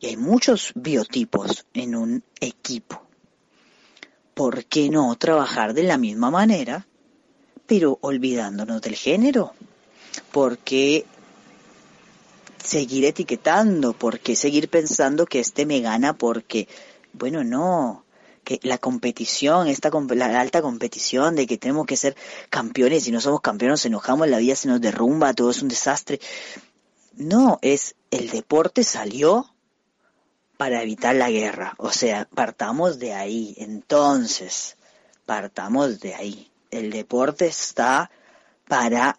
y 0.00 0.06
hay 0.06 0.16
muchos 0.16 0.72
biotipos 0.74 1.66
en 1.74 1.94
un 1.94 2.24
equipo. 2.40 3.02
¿Por 4.34 4.64
qué 4.64 4.88
no 4.88 5.14
trabajar 5.16 5.74
de 5.74 5.82
la 5.82 5.98
misma 5.98 6.30
manera, 6.30 6.86
pero 7.66 7.98
olvidándonos 8.00 8.80
del 8.80 8.96
género? 8.96 9.52
Porque 10.32 11.04
seguir 12.64 13.04
etiquetando, 13.04 13.92
porque 13.92 14.36
seguir 14.36 14.70
pensando 14.70 15.26
que 15.26 15.40
este 15.40 15.66
me 15.66 15.80
gana 15.80 16.14
porque, 16.14 16.66
bueno, 17.12 17.44
no, 17.44 18.04
que 18.42 18.58
la 18.62 18.78
competición, 18.78 19.68
esta 19.68 19.90
la 19.90 20.40
alta 20.40 20.62
competición 20.62 21.36
de 21.36 21.46
que 21.46 21.58
tenemos 21.58 21.86
que 21.86 21.96
ser 21.96 22.16
campeones, 22.48 23.06
y 23.06 23.10
no 23.10 23.20
somos 23.20 23.42
campeones 23.42 23.72
nos 23.72 23.86
enojamos, 23.86 24.28
la 24.28 24.38
vida 24.38 24.56
se 24.56 24.68
nos 24.68 24.80
derrumba, 24.80 25.34
todo 25.34 25.50
es 25.50 25.60
un 25.60 25.68
desastre. 25.68 26.20
No, 27.16 27.58
es 27.60 27.96
el 28.10 28.30
deporte 28.30 28.82
salió 28.82 29.49
para 30.60 30.82
evitar 30.82 31.14
la 31.14 31.30
guerra, 31.30 31.72
o 31.78 31.90
sea, 31.90 32.28
partamos 32.34 32.98
de 32.98 33.14
ahí, 33.14 33.54
entonces, 33.56 34.76
partamos 35.24 36.00
de 36.00 36.14
ahí. 36.14 36.50
El 36.70 36.90
deporte 36.90 37.46
está 37.46 38.10
para 38.68 39.18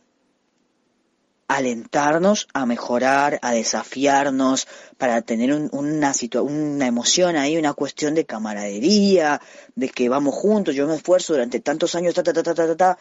alentarnos 1.48 2.48
a 2.54 2.68
mejorar, 2.68 3.39
a 3.42 3.54
desafiarnos, 3.54 4.68
para 5.00 5.24
tener 5.24 5.52
una, 5.52 6.42
una 6.42 6.86
emoción 6.86 7.36
ahí, 7.36 7.58
una 7.58 7.74
cuestión 7.74 8.14
de 8.14 8.28
camaradería, 8.28 9.42
de 9.74 9.89
que 9.89 10.10
vamos 10.10 10.36
juntos, 10.36 10.76
yo 10.76 10.86
me 10.86 10.94
esfuerzo 10.94 11.34
durante 11.34 11.60
tantos 11.60 11.96
años, 11.96 12.14
ta, 12.14 12.22
ta, 12.22 12.34
ta, 12.34 12.44
ta, 12.44 12.54
ta, 12.54 12.78
ta, 12.78 12.98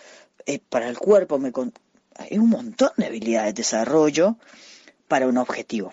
eh, 0.47 0.61
para 0.67 0.89
el 0.89 0.97
cuerpo, 0.97 1.39
me 1.39 1.53
hay 2.17 2.39
un 2.39 2.49
montón 2.49 2.93
de 2.97 3.05
habilidades 3.05 3.55
de 3.55 3.61
desarrollo 3.61 4.39
para 5.09 5.27
un 5.27 5.37
objetivo. 5.37 5.93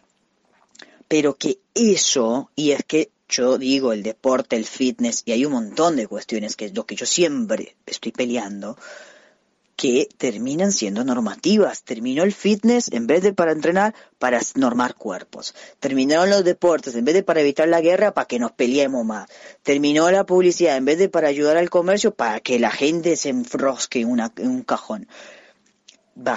Pero 1.07 1.35
que 1.35 1.59
eso, 1.73 2.51
y 2.55 2.71
es 2.71 2.83
que 2.83 3.11
yo 3.29 3.57
digo 3.57 3.93
el 3.93 4.03
deporte, 4.03 4.55
el 4.55 4.65
fitness, 4.65 5.23
y 5.25 5.31
hay 5.31 5.45
un 5.45 5.53
montón 5.53 5.95
de 5.95 6.07
cuestiones 6.07 6.55
que 6.55 6.65
es 6.65 6.75
lo 6.75 6.85
que 6.85 6.95
yo 6.95 7.05
siempre 7.05 7.75
estoy 7.85 8.11
peleando, 8.11 8.77
que 9.77 10.09
terminan 10.17 10.71
siendo 10.71 11.03
normativas. 11.03 11.83
Terminó 11.83 12.23
el 12.23 12.33
fitness 12.33 12.91
en 12.91 13.05
vez 13.05 13.21
de 13.21 13.31
para 13.31 13.51
entrenar, 13.51 13.93
para 14.17 14.41
normar 14.55 14.95
cuerpos. 14.95 15.53
Terminaron 15.79 16.31
los 16.31 16.43
deportes 16.43 16.95
en 16.95 17.05
vez 17.05 17.13
de 17.13 17.23
para 17.23 17.41
evitar 17.41 17.67
la 17.67 17.79
guerra, 17.79 18.13
para 18.13 18.27
que 18.27 18.39
nos 18.39 18.51
peleemos 18.51 19.05
más. 19.05 19.29
Terminó 19.61 20.09
la 20.09 20.25
publicidad 20.25 20.77
en 20.77 20.85
vez 20.85 20.97
de 20.97 21.09
para 21.09 21.27
ayudar 21.27 21.57
al 21.57 21.69
comercio, 21.69 22.13
para 22.13 22.39
que 22.39 22.57
la 22.59 22.71
gente 22.71 23.15
se 23.15 23.29
enfrosque 23.29 24.01
en, 24.01 24.19
en 24.19 24.49
un 24.49 24.63
cajón. 24.63 25.07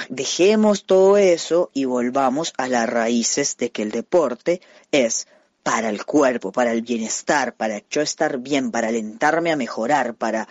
Dejemos 0.08 0.84
todo 0.84 1.16
eso 1.16 1.70
y 1.72 1.84
volvamos 1.84 2.52
a 2.58 2.68
las 2.68 2.88
raíces 2.88 3.56
de 3.56 3.70
que 3.70 3.82
el 3.82 3.90
deporte 3.90 4.60
es 4.92 5.26
para 5.62 5.88
el 5.88 6.04
cuerpo, 6.04 6.52
para 6.52 6.72
el 6.72 6.82
bienestar, 6.82 7.54
para 7.54 7.82
yo 7.90 8.00
estar 8.00 8.38
bien, 8.38 8.70
para 8.70 8.88
alentarme 8.88 9.52
a 9.52 9.56
mejorar, 9.56 10.14
para 10.14 10.48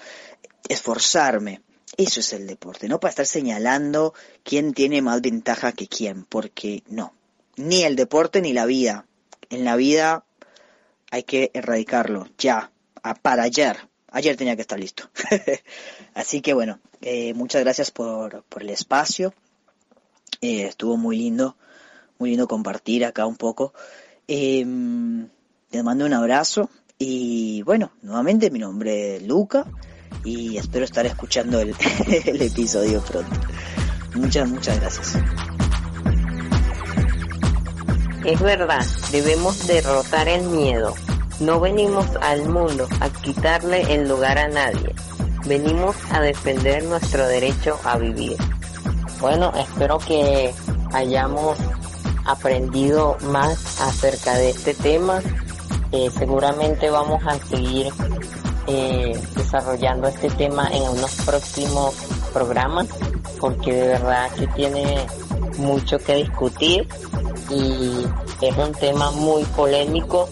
esforzarme 0.68 1.62
eso 1.98 2.22
es 2.22 2.32
el 2.32 2.48
deporte, 2.48 2.88
no 2.88 3.02
para 3.02 3.10
estar 3.10 3.26
señalando 3.26 4.14
quién 4.44 4.74
tiene 4.74 5.02
más 5.02 5.22
ventaja 5.22 5.74
que 5.74 5.88
quién, 5.88 6.24
porque 6.24 6.84
no, 6.88 7.14
ni 7.58 7.84
el 7.84 7.98
deporte 7.98 8.42
ni 8.42 8.54
la 8.54 8.66
vida. 8.66 9.06
En 9.50 9.66
la 9.66 9.76
vida 9.76 10.24
hay 11.12 11.24
que 11.24 11.52
erradicarlo, 11.54 12.28
ya, 12.38 12.72
para 13.22 13.44
ayer. 13.44 13.89
Ayer 14.12 14.36
tenía 14.36 14.56
que 14.56 14.62
estar 14.62 14.80
listo. 14.80 15.10
Así 16.14 16.42
que 16.42 16.54
bueno, 16.54 16.80
eh, 17.02 17.34
muchas 17.34 17.62
gracias 17.64 17.92
por, 17.92 18.44
por 18.44 18.64
el 18.64 18.72
espacio. 18.72 19.34
Eh, 20.42 20.64
estuvo 20.64 20.98
muy 20.98 21.18
lindo, 21.18 21.56
muy 22.18 22.32
lindo 22.32 22.48
compartir 22.48 23.06
acá 23.06 23.26
un 23.26 23.36
poco. 23.36 23.74
Eh, 24.28 24.66
mando 24.66 26.06
un 26.06 26.14
abrazo 26.14 26.70
y 26.98 27.62
bueno, 27.64 27.92
nuevamente 28.02 28.52
mi 28.52 28.60
nombre 28.60 29.18
es 29.18 29.24
Luca 29.24 29.66
y 30.24 30.58
espero 30.58 30.86
estar 30.86 31.06
escuchando 31.06 31.60
el, 31.60 31.76
el 32.26 32.42
episodio 32.42 33.02
pronto. 33.02 33.40
Muchas, 34.16 34.50
muchas 34.50 34.80
gracias. 34.80 35.18
Es 38.26 38.40
verdad, 38.42 38.86
debemos 39.12 39.66
derrotar 39.66 40.28
el 40.28 40.44
miedo. 40.44 40.94
No 41.40 41.60
venimos 41.60 42.06
al 42.22 42.50
mundo 42.50 42.88
a 43.00 43.10
quitarle 43.10 43.94
el 43.94 44.10
lugar 44.10 44.38
a 44.38 44.50
nadie. 44.50 44.94
Venimos 45.46 45.96
a 46.12 46.20
defender 46.20 46.84
nuestro 46.84 47.26
derecho 47.28 47.80
a 47.86 47.98
vivir. 47.98 48.36
Bueno, 49.22 49.54
espero 49.56 50.00
que 50.00 50.54
hayamos 50.92 51.58
aprendido 52.26 53.18
más 53.22 53.82
acerca 53.82 54.36
de 54.36 54.50
este 54.50 54.74
tema. 54.74 55.22
Eh, 55.94 56.12
seguramente 56.18 56.90
vamos 56.90 57.24
a 57.26 57.40
seguir 57.48 57.88
eh, 58.68 59.20
desarrollando 59.36 60.10
este 60.10 60.30
tema 60.30 60.70
en 60.72 60.84
unos 60.84 61.16
próximos 61.26 61.96
programas 62.34 62.88
porque 63.40 63.74
de 63.74 63.88
verdad 63.88 64.30
que 64.32 64.46
tiene 64.48 65.08
mucho 65.58 65.98
que 66.00 66.16
discutir 66.16 66.88
y 67.50 68.06
es 68.42 68.58
un 68.58 68.72
tema 68.74 69.12
muy 69.12 69.44
polémico 69.46 70.30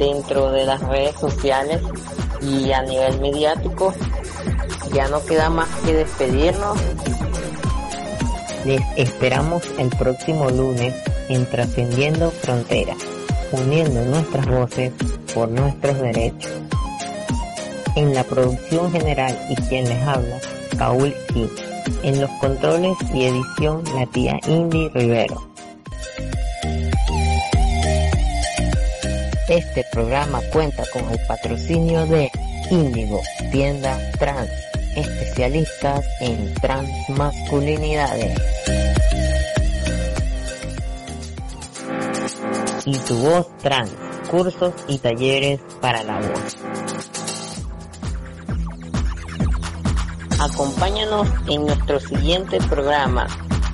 dentro 0.00 0.50
de 0.50 0.64
las 0.64 0.80
redes 0.80 1.14
sociales 1.20 1.80
y 2.40 2.72
a 2.72 2.82
nivel 2.82 3.20
mediático 3.20 3.94
ya 4.92 5.06
no 5.08 5.24
queda 5.24 5.50
más 5.50 5.68
que 5.84 5.92
despedirnos. 5.92 6.78
Les 8.64 8.80
esperamos 8.96 9.62
el 9.78 9.90
próximo 9.90 10.50
lunes 10.50 10.94
en 11.28 11.46
Trascendiendo 11.46 12.30
Fronteras, 12.30 12.96
uniendo 13.52 14.02
nuestras 14.06 14.46
voces 14.46 14.92
por 15.34 15.48
nuestros 15.48 16.00
derechos. 16.00 16.50
En 17.94 18.14
la 18.14 18.24
producción 18.24 18.90
general 18.90 19.38
y 19.50 19.56
quien 19.68 19.88
les 19.88 20.02
habla, 20.02 20.38
Paul 20.78 21.14
G. 21.28 21.48
En 22.02 22.20
los 22.20 22.30
controles 22.40 22.96
y 23.12 23.24
edición, 23.24 23.84
la 23.94 24.06
tía 24.06 24.40
Indy 24.46 24.88
Rivero. 24.88 25.49
Este 29.50 29.84
programa 29.90 30.40
cuenta 30.52 30.84
con 30.92 31.10
el 31.10 31.18
patrocinio 31.26 32.06
de 32.06 32.30
Índigo, 32.70 33.20
tienda 33.50 33.98
trans, 34.16 34.48
especialistas 34.94 36.06
en 36.20 36.54
transmasculinidades. 36.54 38.40
Y 42.84 42.96
tu 42.98 43.16
voz 43.16 43.48
trans, 43.58 43.90
cursos 44.30 44.72
y 44.86 44.98
talleres 44.98 45.58
para 45.80 46.04
la 46.04 46.20
voz. 46.20 46.56
Acompáñanos 50.38 51.26
en 51.48 51.66
nuestro 51.66 51.98
siguiente 51.98 52.58
programa 52.68 53.26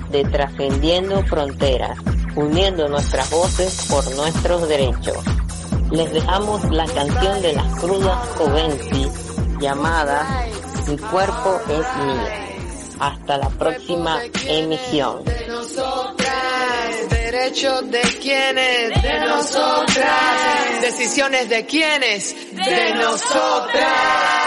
de 0.09 0.23
Trascendiendo 0.23 1.21
Fronteras, 1.27 1.99
uniendo 2.35 2.89
nuestras 2.89 3.29
voces 3.29 3.85
por 3.87 4.03
nuestros 4.15 4.67
derechos 4.67 5.23
les 5.91 6.13
dejamos 6.13 6.63
la 6.71 6.85
canción 6.85 7.41
de 7.41 7.53
las 7.53 7.79
crudas 7.79 8.27
Covenci 8.37 9.07
llamada 9.59 10.25
Mi 10.87 10.97
cuerpo 10.97 11.59
es 11.69 12.05
mío. 12.05 12.47
Hasta 12.99 13.37
la 13.37 13.49
próxima 13.49 14.19
emisión. 14.47 15.23
Derechos 17.09 17.91
de 17.91 18.01
quienes, 18.21 19.01
de 19.03 19.19
nosotras. 19.19 20.81
Decisiones 20.81 21.49
de 21.49 21.65
quienes, 21.65 22.35
de 22.55 22.95
nosotras. 22.95 24.37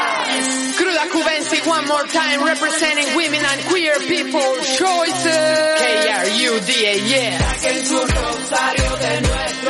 Cruda 0.77 1.07
Cubensi, 1.13 1.61
one 1.69 1.87
more 1.87 2.07
time, 2.09 2.43
representing 2.45 3.15
women 3.15 3.45
and 3.45 3.61
queer 3.69 3.95
people 4.09 4.41
choices. 4.79 5.79
K-R-U-D-A, 5.79 6.95
yeah. 7.07 7.39
Saquen 7.39 7.87
su 7.87 7.99
rosario 7.99 8.97
de 8.97 9.21
nuestro 9.21 9.70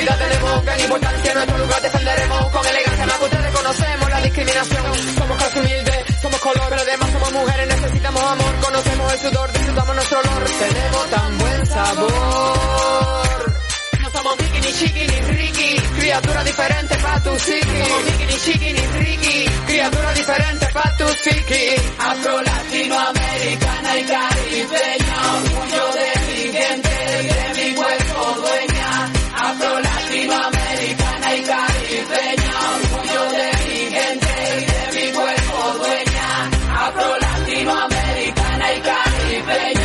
En 0.00 0.06
vida 0.06 0.16
tenemos 0.16 0.64
gran 0.64 0.80
importancia, 0.80 1.34
nuestro 1.34 1.58
lugar 1.58 1.82
defenderemos 1.82 2.48
con 2.48 2.66
elegancia, 2.66 3.06
más 3.06 3.18
que 3.18 3.24
ustedes 3.24 3.50
conocemos 3.52 4.10
la 4.10 4.20
discriminación. 4.22 4.84
Somos 5.18 5.36
clase 5.36 5.60
humilde, 5.60 6.04
somos 6.22 6.40
color, 6.40 6.66
pero 6.70 6.80
además 6.80 7.10
somos 7.12 7.32
mujeres, 7.32 7.66
necesitamos 7.68 8.22
amor, 8.22 8.54
conocemos 8.62 9.12
el 9.12 9.18
sudor, 9.18 9.52
disfrutamos 9.52 9.94
nuestro 9.94 10.20
olor, 10.20 10.44
tenemos 10.58 11.10
tan 11.10 11.38
buen 11.38 11.66
sabor. 11.66 12.10
No 14.00 14.10
somos 14.10 14.36
Mickey, 14.40 14.60
ni 14.60 14.72
Chiqui, 14.72 15.06
ni 15.06 15.20
Ricky, 15.20 15.76
criatura 15.98 16.44
diferente 16.44 16.96
pa' 16.96 17.20
tu 17.20 17.30
psiqui. 17.36 17.82
Somos 17.84 18.04
Mickey, 18.04 18.26
ni 18.26 18.36
Chiqui, 18.36 18.72
ni 18.72 18.86
Ricky, 19.04 19.50
criatura 19.66 20.12
diferente 20.14 20.66
pa' 20.72 20.96
tu 20.96 21.04
psiqui. 21.04 21.74
Afro 21.98 22.40
latinoamericana 22.40 23.98
y 23.98 24.04
caribeña, 24.04 25.34
orgullo 25.34 25.92
de 25.92 26.10
mi 26.26 27.49
afro 29.50 29.80
latinoamericana 29.80 31.36
y 31.36 31.42
caribeña, 31.42 32.52
orgullo 32.76 33.22
de 33.38 33.48
mi 33.68 33.80
gente 33.96 34.34
y 34.58 34.64
de 34.70 35.06
mi 35.06 35.12
cuerpo 35.12 35.78
dueña, 35.78 36.50
afro 36.86 37.18
latinoamericana 37.18 38.74
y 38.74 38.80
caribeña. 38.80 39.79